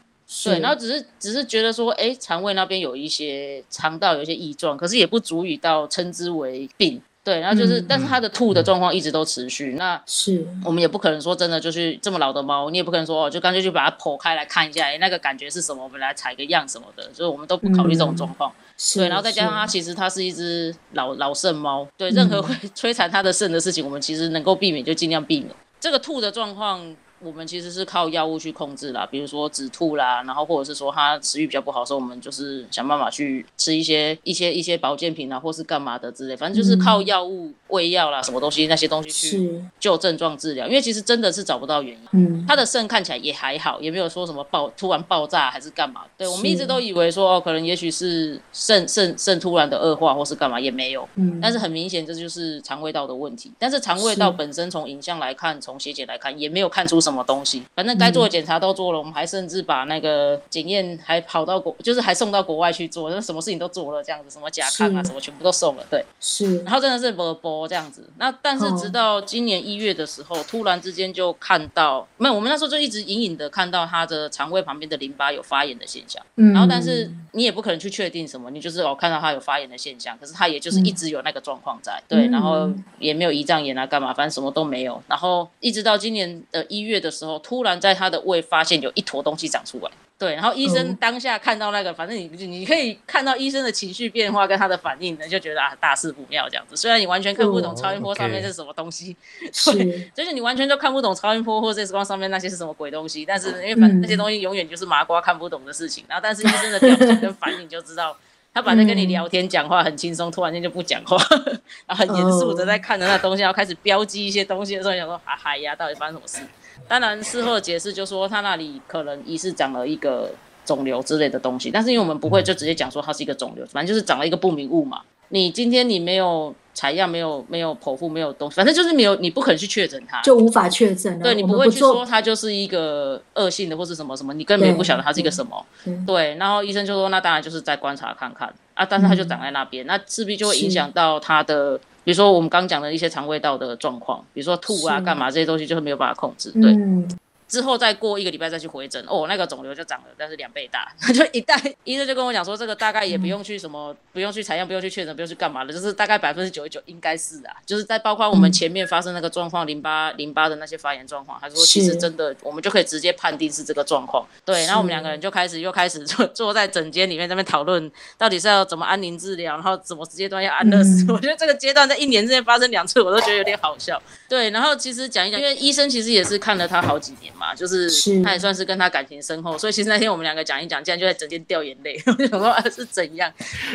[0.43, 0.59] 对。
[0.59, 7.01] 然后只是只是觉得说，哎，肠胃那边有一些肠道有一些异状，可是也不足以到称之为病。
[7.23, 9.73] 对，然后就是，嗯、但是它的吐的状况一直都持续。
[9.73, 15.83] 嗯、那是我们也不可能说真的就是这么老的猫，你也不可能说哦，就干脆去把它剖开来看一下，哎，那个感觉是什么？
[15.83, 18.51] 我们来采个样什么的，所以我们都不考虑这种状况。
[18.95, 25.51] 对，然后再加上它其实它是一只老老肾猫，对，任何会 摧残它的肾的事情，我们其实能够避免就尽量避免。
[25.79, 26.95] 这个吐的状况。
[27.23, 40.67] 我们其实是靠药物去控制啦，比如说止吐啦，然后或者是说他食欲比较不好的时候，我们就是想办法去吃一些一些一些保健品啊，或是干嘛的之类，反正就是靠药物喂药啦，什么东西那些东西去就症状治疗。
[40.67, 46.01] 因为其实真的是找不到原因，嗯，他的肾看起来也还好，也没有说什么爆突然爆炸还是干嘛。
[46.17, 53.51] 对，我们一直都以为说哦，可能也许是肾肾肾突然的恶化或是干嘛，也没有，嗯，但是很明显这就是肠胃道的问题。
[53.57, 57.21] 但是肠胃道本身从影像来看，从血检来看，也没有看出什么。
[57.21, 66.57] 东西，反正该做的检查都做了，嗯、我们还甚至把那个检验还跑到国，就是还送到国外去做，那什么事情都做了，这样子，什么甲亢啊，什么全部都送了，对，是。
[66.63, 87.01] 然后真的是波波这样子，那但是直到今年一月的时候，突然之间就看到，没有，我们那时候就一直隐隐的看到他的肠胃旁边的淋巴有发炎的现象，嗯，然后但是你也不可能去确定什么，你就是哦看到他有发炎的现象，可是他也就是一直有那个状况在，嗯、对，然后也没有胰脏炎啊干嘛，反正什么都没有，然后一直到今年的一月。
[87.01, 89.89] 的时候，突然在他的胃发现有一坨东西长出来，
[90.21, 96.77] 对，然后医生当下看到那个，反正你你可以看到医生的情绪变化跟他的反应呢，就觉得啊大事不妙这样子。
[96.77, 99.17] 虽然你完全看不懂超音波上面是什么东西，
[99.73, 106.05] 对，就是你完全都看不懂超音波或者 X 光上面那些是什么鬼东西，但是因为反正那些东西永远就是麻瓜看不懂的事情。
[106.07, 108.15] 然后但是医生的表情跟反应就知道，
[108.53, 111.17] 他本来跟你聊天讲话很轻松，突然间就不讲话，
[111.87, 116.41] 然后很严肃的在看着那东西，然后开始标记一些东西的时候，想说啊嗨呀，到底发生什么事？
[116.87, 120.31] 当然，事后的解释就说他那里可能疑似长了一个
[120.65, 125.01] 肿瘤之类的东西，但是因为我们不会就直接讲说它是一个肿瘤，反正就是长了一个不明物嘛。
[125.29, 131.17] 你今天你没有采样，没有没有剖腹，没有东西，反正就是没有，你不可能去确诊它，就无法确诊。
[131.19, 135.65] 对，你不会去说它就是一个恶性的或是什么什么，你根本也不晓得它是一个什么。
[136.05, 141.79] 对，然后医生就说那当然就是再观察看看啊，但是它就长在那边，那势必就会影响到它的。
[142.03, 146.51] 比如说我们刚讲的一些肠胃道的状况，比如说吐啊、干嘛这些东西，就是没有办法控制。
[146.51, 146.71] 对。
[146.73, 147.07] 嗯
[147.51, 150.89] 之后再过一个礼拜再去回诊，哦，那个肿瘤就长了，但是两倍大。
[151.01, 164.25] 他 就一旦医生就跟我讲说，这个大概也不用去什么，不用去采样，不用去确诊，不用去干嘛的，就是大概百分之九十九应该是啊，就是在包括我们前面发生那个状况，淋巴淋巴的那些发炎状况，他说其实真的我们就可以直接判定是这个状况。
[164.45, 171.05] 对，然后我们两个人就开始又开始坐坐在诊间里面在那边讨论，到底是要怎么安宁治疗，然后怎么阶段要安乐死。
[171.11, 174.01] 我觉得这个阶段在一年之内发生两次，我都觉得有点好笑。
[174.29, 177.89] 对，然后其实讲一讲，因为医生其实也是看了他好几年嘛，就是。
[178.23, 182.01] 他也算是跟他感情深厚，所以其实那天我们两个讲一讲，竟然就在整天掉眼泪。
[182.07, 183.31] 我就想说啊，是怎样？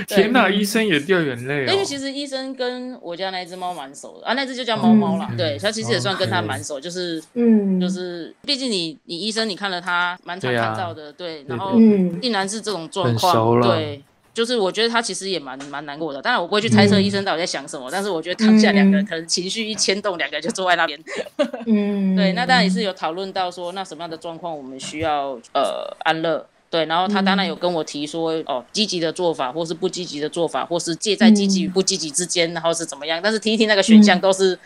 [0.09, 1.73] 天哪，医生也掉眼泪、哦。
[1.73, 5.29] 因为其实医生跟我家那一只猫蛮熟的啊，那只就叫猫猫啦。
[5.31, 11.73] 嗯、对，他其实也算跟他蛮熟，就是嗯，就是毕竟你你医生你看了他蛮常看到的，对，啊、对，然后
[12.21, 14.03] 竟然是这种状况，对。
[14.37, 21.01] 就是我觉得他其实也蛮蛮难过的，当然我不会去猜测医生到底在想什么，嗯、但是我觉得当下两个人可能情绪一牵动，两个人就坐在那边。
[21.65, 34.59] 嗯， 对，那当然也是有讨论到说，那什么样的状况我们需要呃安乐，对，然后他当然有跟我提说，哦，积极的做法，或是不积极的做法，或是介在积极与不积极之间，然后是怎么样，但是听一听那个选项都是。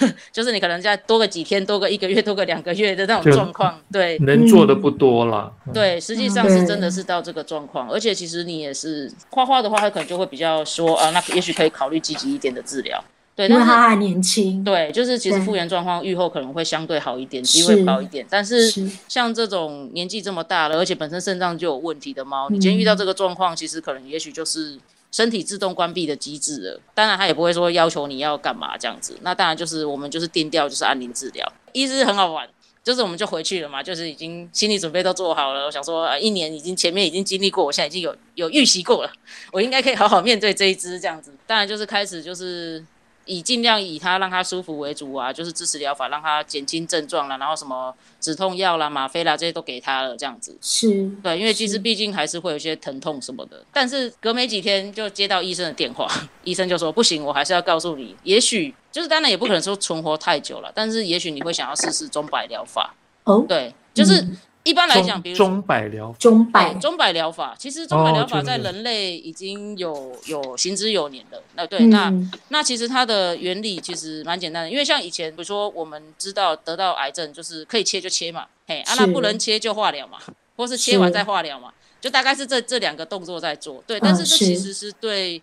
[0.00, 5.52] 嗯 就是你可能再多个几天，多个一个月，多个两个月的那种状况，对，能做的不多了。
[5.74, 13.02] 对，实际上是真的是到这个状况，而且其实你也是画画的话，他可能就会比较说啊，那也许可以考虑积极一点的治疗。
[13.34, 14.62] 对，因为他还年轻。
[14.62, 18.24] 对，就是其实复原状况愈后可能会相对好一点，机会高一点。
[18.30, 18.70] 但是
[19.08, 24.78] 像这种年纪这么大了，而且本身肾脏就有问题的猫，你今天遇到这个状况，其实可能也许就是。
[25.10, 29.16] 身体自动关闭的机制了，当然他也不会说要求你要干嘛这样子。
[29.22, 32.48] 那当然就是我们就是定调就是安宁治疗，医师很好玩，
[32.84, 35.66] 就是我们就回去了嘛，就是已经心理准备都做好了。
[35.66, 39.12] 我想说，一年已经前面已经经历过，我现在已经有有预习过了，
[39.52, 41.32] 我应该可以好好面对这一只这样子。
[41.46, 42.84] 当然就是开始就是。
[43.30, 50.58] 以尽量以他让他舒服为主啊，就是支持疗法，让他减轻症状啦，然后什么止痛药啦、吗啡啦这些都给他了，这样子。
[50.60, 51.08] 是。
[51.22, 53.64] 对，因为其实毕竟还是会有一些疼痛什么的。
[53.72, 56.08] 但是隔没几天就接到医生的电话，
[56.42, 62.92] 医生就说不行，我还是要告诉你，也许就是当然也不可能说存活太久了，但是也许你会想要试试钟摆疗法。
[63.24, 63.44] 哦。
[63.48, 64.26] 对，就是。
[64.62, 71.42] 嗯一般来讲，比如说钟摆疗中百中百疗法，其实中百疗法在人类已经有有行之有年了。
[71.54, 72.12] 那对，那
[72.48, 80.18] 那其实它的原理其实蛮简单的，因为像以前，比如说我们知道得到癌症就是可以切就切嘛，嘿，啊那不能切就化疗嘛，
[80.56, 83.82] 或是切完再化疗嘛，就大概是这这两个动作在做。
[83.86, 85.40] 对，但是这其实是对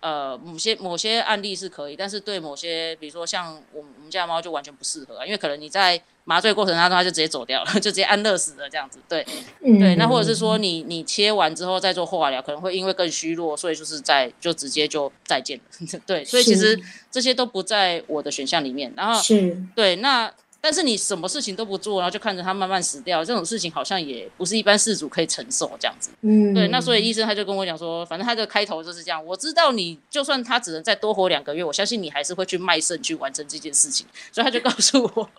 [0.00, 8.98] 呃某些某些案例是可以，但是对某些比如说像我们我们家猫就完全不适合啊，因为可能你在麻醉过程当中它就直接走掉了， 就直接安乐死了这样子。
[9.08, 9.26] 对，
[9.64, 15.88] 嗯对，那或者是说你你切完之后再做化疗，可能会因为更虚弱，所以就是在就直接就再见了。
[16.06, 16.80] 对，所以其实
[17.10, 18.92] 这些都不在我的选项里面。
[18.96, 20.32] 然后是对那。
[20.62, 26.10] 但是你什么事情都不做，然后就看着他慢慢死掉，这种事情好像也不是一般事主可以承受这样子。
[26.20, 29.24] 嗯，对，那所以医生他就跟我讲说，反正他的开头就是这样。
[29.24, 34.06] 我知道你就算他只能再多活两个月，我相信你还是会去卖肾去完成这件事情。
[34.30, 35.30] 所以他就告诉我，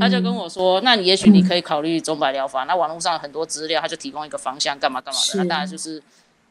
[0.00, 2.64] 他就跟我说，那你也许你可以考虑钟摆疗法。
[2.64, 5.38] 那网络上很多资料，他就提供一个方向，干嘛干嘛的。
[5.38, 6.02] 那当然就是，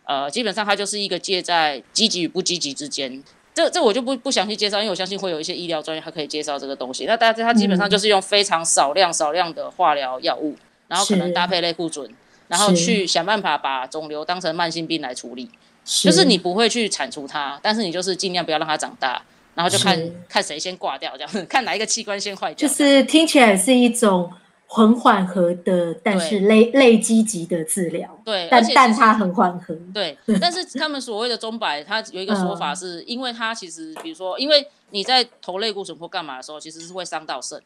[0.04, 3.24] 呃，基本上他就是一个介在积极与不积极之间。
[3.54, 7.06] 这这我就不不详细介绍，因为我相信会有一些医疗专业他可以介绍这个东西。
[7.06, 10.56] 那大家它基本上就是用非常少量少量的化疗药物，
[10.88, 12.10] 然后可能搭配类固醇，
[12.47, 15.49] 然后去想办法把肿瘤当成慢性病来处理。
[15.86, 19.22] 是就是你不会去铲除它，但是你就是尽量不要让它长大，
[19.54, 22.68] 然后就看看谁先挂掉，这样 看哪一个器官先坏掉。
[22.68, 24.32] 就是听起来是一种。
[24.76, 30.18] 很缓和的，但是累累积极的治疗，对，但但它很缓和，对。
[30.42, 37.62] 但是他们所谓的中摆，它有一个说法是，因为它其实，比如说，因为你在投类固醇或干嘛的时候，其实是会伤到肾，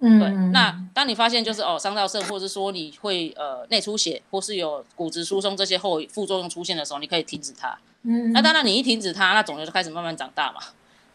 [0.00, 0.28] 嗯，对。
[0.52, 7.74] 那当你发现就是哦伤到肾，或者是说你会呃内出血，或是有骨质疏松这些后副作用出现的时候，你可以停止它。
[8.02, 10.60] 嗯，那当然你一停止它，那肿瘤就开始慢慢长大嘛，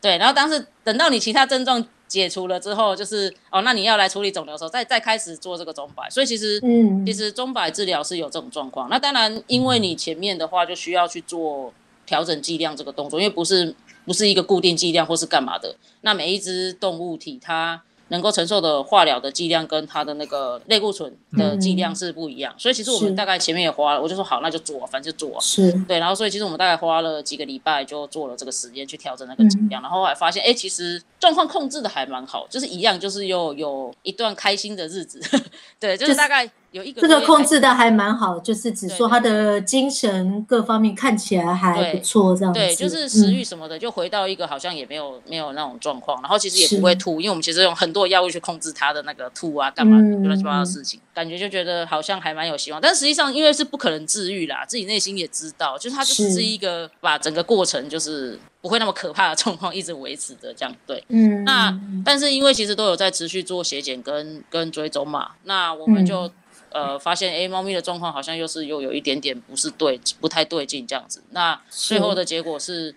[0.02, 0.18] 对。
[0.18, 1.86] 然后当时等到你其他症状。
[2.10, 6.10] 解除了之后，就是哦，那你要来处理肿瘤的时候，再再开始做这个钟摆。
[6.10, 8.90] 所以其实，嗯，其实钟摆治疗是有这种状况。
[8.90, 11.72] 那当然，因为你前面的话就需要去做
[12.06, 13.74] 调整剂量这个动作，因为不是
[14.06, 15.76] 不是一个固定剂量或是干嘛的。
[16.02, 17.82] 那每一只动物体它。
[18.10, 25.40] 能够承受的化疗的剂量跟它的那个类固醇的剂量是不一样，嗯、所以其实我们大概前面也花了，我就说好，那就做，反正就做。
[25.42, 35.22] 是，对，然后所以其实我们大概花了几个礼拜就做了这个实验去调整那个剂量，嗯、然后还发现，哎，其实状况控制的还蛮好，就是一样，就是又有一段开心的日子，
[35.80, 36.50] 对，就是大概。
[36.72, 42.60] 有一个这个控制的还蛮好，就是只说他的精神各方面看起来还不错，这样子。
[42.60, 52.80] 对，就是食欲什么的，嗯、就回到一个好像也没有没有那种状况，然后其实也不会吐，因为我们其实用很多药物去控制他的那个吐啊，干嘛乱七八糟的事情，感觉就觉得好像还蛮有希望。
[52.80, 60.76] 但实际上，因为是不可能治愈啦，自己内心也知道，就是他就只是一个把整个过程就是不会那么可怕的状况一直维持着这样。
[60.86, 61.44] 对，嗯。
[61.44, 66.30] 那但是因为其实都有在持续做血检跟跟追踪嘛，那我们就。
[66.72, 71.22] 嗯呃，发现诶，猫咪的状况好像又是又有一点点不是对，不太对劲这样子。
[71.32, 72.94] 那最后的结果是，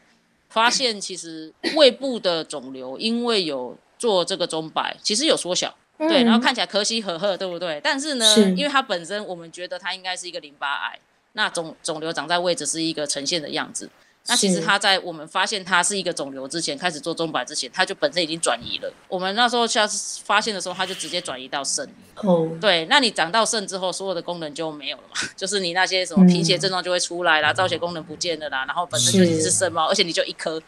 [0.48, 7.80] 发现其实胃部的肿瘤因为有做这个钟摆，其实有缩小，对，然后看起来可喜可贺，对不对？
[7.82, 10.98] 但是呢，因为它本身我们觉得它应该是一个淋巴癌，
[11.32, 13.88] 那肿肿瘤长在位置是一个呈现的样子。
[14.28, 18.92] 那其实他在我们发现他是一个肿瘤之前，开始做钟摆之前，他就本身已经转移了。
[19.08, 21.84] 我们那时候下次发现的时候，他就直接转移到肾。
[22.16, 25.16] 哦，对，那你长到肾之后，所有的功能就没有了嘛？
[25.36, 30.62] 就是你那些什么贫血症状就会出来啦，造血功能不见了啦，然后本身就已经是肾猫，而且你就一颗。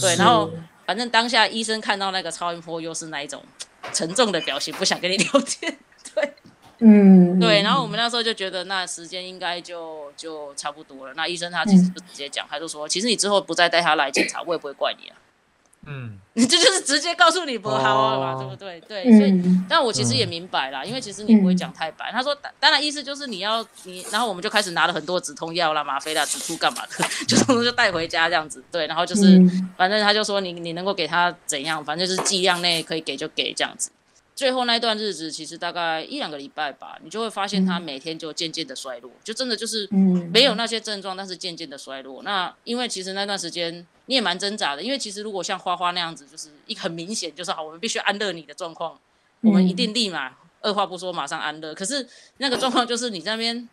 [0.00, 0.50] 对，然后
[0.84, 3.42] 反正当下医生看到那个超音波，又是那一种
[3.92, 5.78] 沉重的表情，不想跟你聊天。
[6.12, 6.34] 对。
[6.78, 11.14] 嗯，对，然后我们那时候就觉得那时间应该就就差不多了。
[11.16, 15.16] 那医生他其实就直接讲，嗯、他就说，其实你之后不再带他来检查，我也不会怪你啊。
[15.88, 18.80] 嗯， 这就是直接告诉你不好了嘛，哦、对不对？
[18.80, 22.10] 对，嗯、所以，但我其实也明白啦，嗯、因为其实你不会讲太白。
[22.10, 28.62] 他说，当然意思就是你要你，然后我们就开始拿了很多止痛药啦、吗啡啦、止吐干嘛的， 就就带回家这样子。
[28.70, 33.90] 对，然后就是，嗯、反正他就说你你能够给他怎样，反正就是剂量内可以给就给这样子。
[34.36, 39.88] 最后那段日子，其实大概一两个礼拜吧，你就会发现他每天就渐渐的衰落，就真的就是
[40.30, 42.22] 没有那些症状，但是渐渐的衰落。
[42.22, 43.74] 那因为其实那段时间
[44.04, 49.00] 你也蛮挣扎的，因为其实如果像花花那样子，就是一很明显就是好，我们必须安乐你的状况，
[49.40, 51.74] 我们一定立马二话不说马上安乐。
[51.74, 52.06] 可是
[52.36, 53.66] 那个状况就是你那边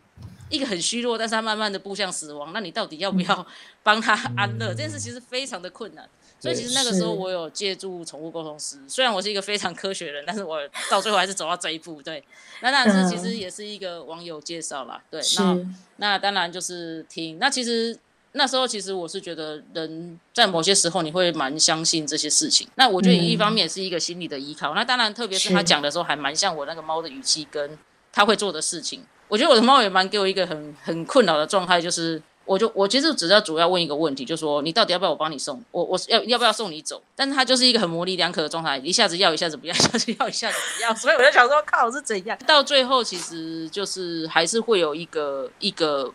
[0.48, 3.46] 一个很虚弱，但是他慢慢的步向死亡，那你到底要不要
[3.82, 4.68] 帮他安乐？
[4.68, 6.08] 这件事其实非常的困难。
[6.40, 10.58] 所以其实那个时候我有借助宠物沟通师，虽然我是一个非常科学的人，但是我
[10.90, 12.02] 到最后还是走到这一步。
[12.02, 12.22] 对，
[12.60, 15.02] 那当然是其实也是一个网友介绍啦。
[15.10, 15.58] 对，那
[15.96, 17.38] 那当然就是听。
[17.38, 17.98] 那其实
[18.32, 22.68] 那时候其实我是觉得人在某些时候你会蛮相信这些事情。
[22.74, 24.74] 那我觉得一方面也是一个心理的依靠。
[24.74, 27.78] 那当然特别是他讲的时候还蛮像我那个猫的语气跟
[28.12, 29.02] 他会做的事情。
[29.28, 32.20] 我觉得我的猫也蛮给我一个很很困扰的状态，就是。
[32.46, 35.62] 我就我其实只要主要问一个问题，就说你到底要不要我帮你送？
[35.70, 37.02] 我我要要不要送你走？
[37.16, 42.38] 但是他就是一个很模棱两可的状态，一下子要一下子不要，一下子要一下子不要，所以我就想说，靠是怎样？
[42.46, 46.12] 到最后其实就是还是会有一个一个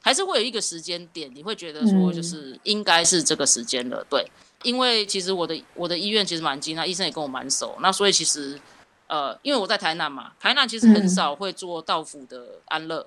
[0.00, 4.24] 还是会有一个时间点，你会觉得说就是应该是这个时间了，对。
[4.62, 8.56] 因为其实我的我的医院其实蛮近，那医生也跟我蛮熟，那所以其实
[9.08, 13.04] 呃，因为我在台南嘛，台南其实很少会做到府的安乐，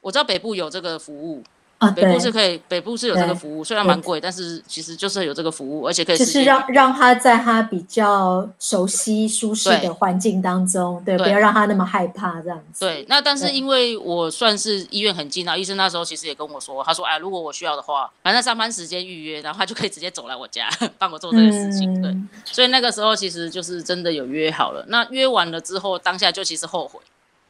[0.00, 1.44] 我知道北部有这个服务。
[1.80, 6.16] 啊，北部是可以，北部是有这个服务，虽然蛮贵，但是其实就是有这个服务，而且可以。
[6.18, 12.84] 就是让让他在他比较熟悉、舒适的环境当中，对，不要让他那么害怕这样子。
[12.84, 20.68] 对，那但是因为我算是医院很近啊，医生那时候其实也跟我说，他说，哎，如果我需要的话，反正上班时间预约，然后他就可以直接走来我家
[20.98, 21.90] 帮我做这个事情。
[21.98, 22.14] 嗯、对，
[22.52, 24.84] 所以那个时候其实就是真的有约好了。
[24.88, 27.00] 那约完了之后，当下就其实后悔，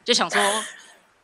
[0.05, 0.41] 就想说。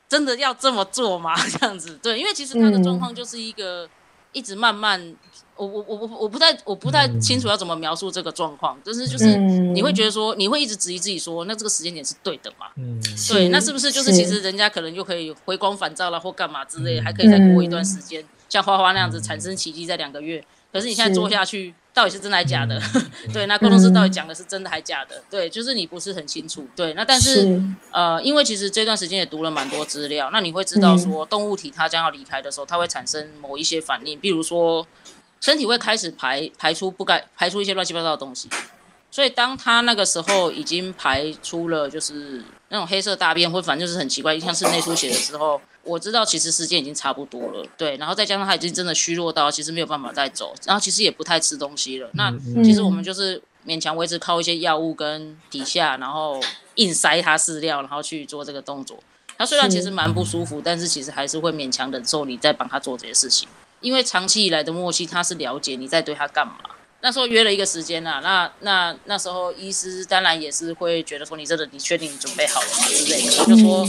[0.10, 1.36] 真的要这么做吗？
[1.60, 3.88] 这样子，对，因为其实他的状况就是一个
[4.32, 5.16] 一直慢慢，嗯、
[5.56, 12.68] 我我我我我不太我不太清楚要怎么描述这个状况，就、嗯、是就是你会觉得说，你会一直质疑自己说，那这个时间点是对的嘛？
[12.78, 21.74] 嗯，对，那是不是就是其实人家可能就可以回光返照了，或干嘛之类，还可以再过一段时间，嗯、像花花那样子产生奇迹在两个月，可是你现在做下去。
[21.98, 22.80] 到底是真的还是假的？
[22.94, 25.18] 嗯、 对，那工程师到底讲的是真的还是假的？
[25.18, 26.68] 嗯、对，就是你不是很清楚。
[26.76, 34.86] 对，那但是，是呃，因为其实这段时间也读了蛮多资料，那你会知道说，动物体它将要离开的时候，它会产生某一些反应，比如说
[35.42, 38.48] 身体会开始排排出不该排出一些乱七八糟的东西。
[39.10, 45.60] 所以当他那个时候已经排出了就是那种黑色大便，或反正就是很奇怪，像是内出血的时候。
[45.84, 52.10] 我知道其实时间已经差不多了，对，然后再加上他已经真的虚弱到其实没有办法再走，然后其实也不太吃东西了。
[52.16, 52.30] 那
[52.62, 56.42] 其实我们就是勉强维持靠一些药物跟底下，然后
[56.76, 59.00] 硬塞他饲料，然后去做这个动作。
[59.38, 63.48] 他虽然其实蛮不舒服，但是其实还是会勉强忍受你在帮他做这些事情，
[63.80, 66.56] 因为长期以来的默契，他是了解你在对他干嘛。
[67.02, 73.88] 那时候约了一个时间啊，那那那时候医师当然也是会觉得说你这个你确定你准备好了吗之类的，我就说。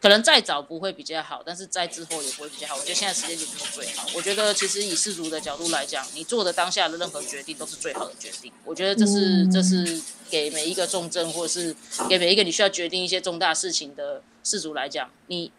[0.00, 2.76] 可能再早不会比较好，但是再之后也不会比较好。
[2.76, 4.06] 我觉得现在时间点就是最好。
[4.14, 8.52] 我觉得其实以世俗的角度来讲，你做的当下的任何决定都是最好的决定。
[8.64, 10.00] 我觉得这是这是
[10.30, 11.74] 给每一个重症或者是
[12.08, 15.50] 给每一个你需要决定一些重大事情的世俗来讲，你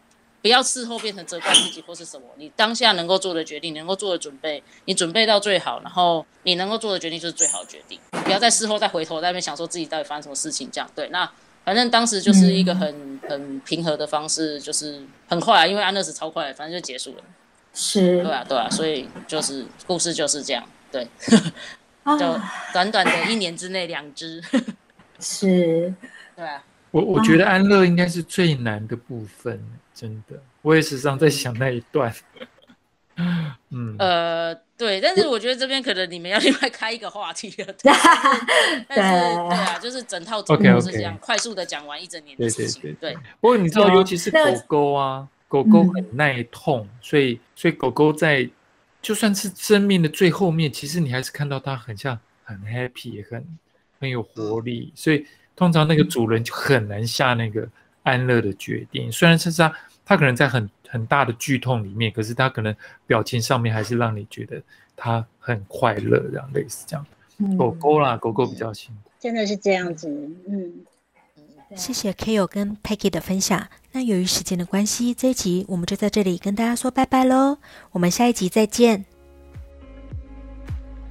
[0.42, 2.26] 不要事后变成责怪自己或是什么。
[2.36, 7.98] 你当下能够做的决定，能够做的准备，你准备到最好，然后你能够做的决定就是最好的决定。
[8.24, 11.30] 不要在事后再回头在那边想说自己到底发生什么事情，这样对那。
[11.62, 17.22] 反正当时就是一个很、嗯、很平和的方式，就是很快啊，因为安乐死超快，反正就结束了。
[17.74, 21.06] 是，对啊，对啊，所以就是故事就是这样，对，
[22.18, 22.40] 就
[22.72, 24.42] 短短的一年之内两只，
[25.20, 25.94] 是，
[26.34, 26.64] 对啊。
[26.92, 29.62] 我我觉得安乐应该是最难的部分，
[30.00, 32.14] 真的，我也时常在想那一段。
[33.68, 37.66] 嗯，呃，对，但是我觉得这边可能你们要另外开一个话题了。
[37.74, 37.92] 对，
[38.88, 42.80] 但是对啊，就是整套都是这样，快速的讲完一整年的事情。
[42.82, 43.22] 对对对。
[43.40, 48.48] 不过你知道，尤其是狗狗啊，狗狗很耐痛，所以所以狗狗在
[49.02, 53.58] 就算是生命的最后面，其实你还是看到它很像很 happy，很
[54.00, 54.94] 很有活力。
[54.96, 57.68] 所以通常那个主人就很难下那个
[58.02, 59.70] 安乐的决定，虽然是他
[60.10, 60.68] 他可能在很。
[60.92, 62.74] 很大的剧痛里面，可是他可能
[63.06, 64.60] 表情上面还是让你觉得
[64.96, 67.06] 他很快乐，这样类似这样。
[67.38, 70.08] 嗯、狗狗啦，狗狗比较辛苦，真的是这样子。
[70.48, 70.84] 嗯，
[71.76, 73.68] 谢谢 Kyo 跟 Peggy 的分享。
[73.92, 77.58] 那由于时间的关系，这一集我们就在这里跟大家说拜拜喽。
[77.92, 79.09] 我们下一集再见。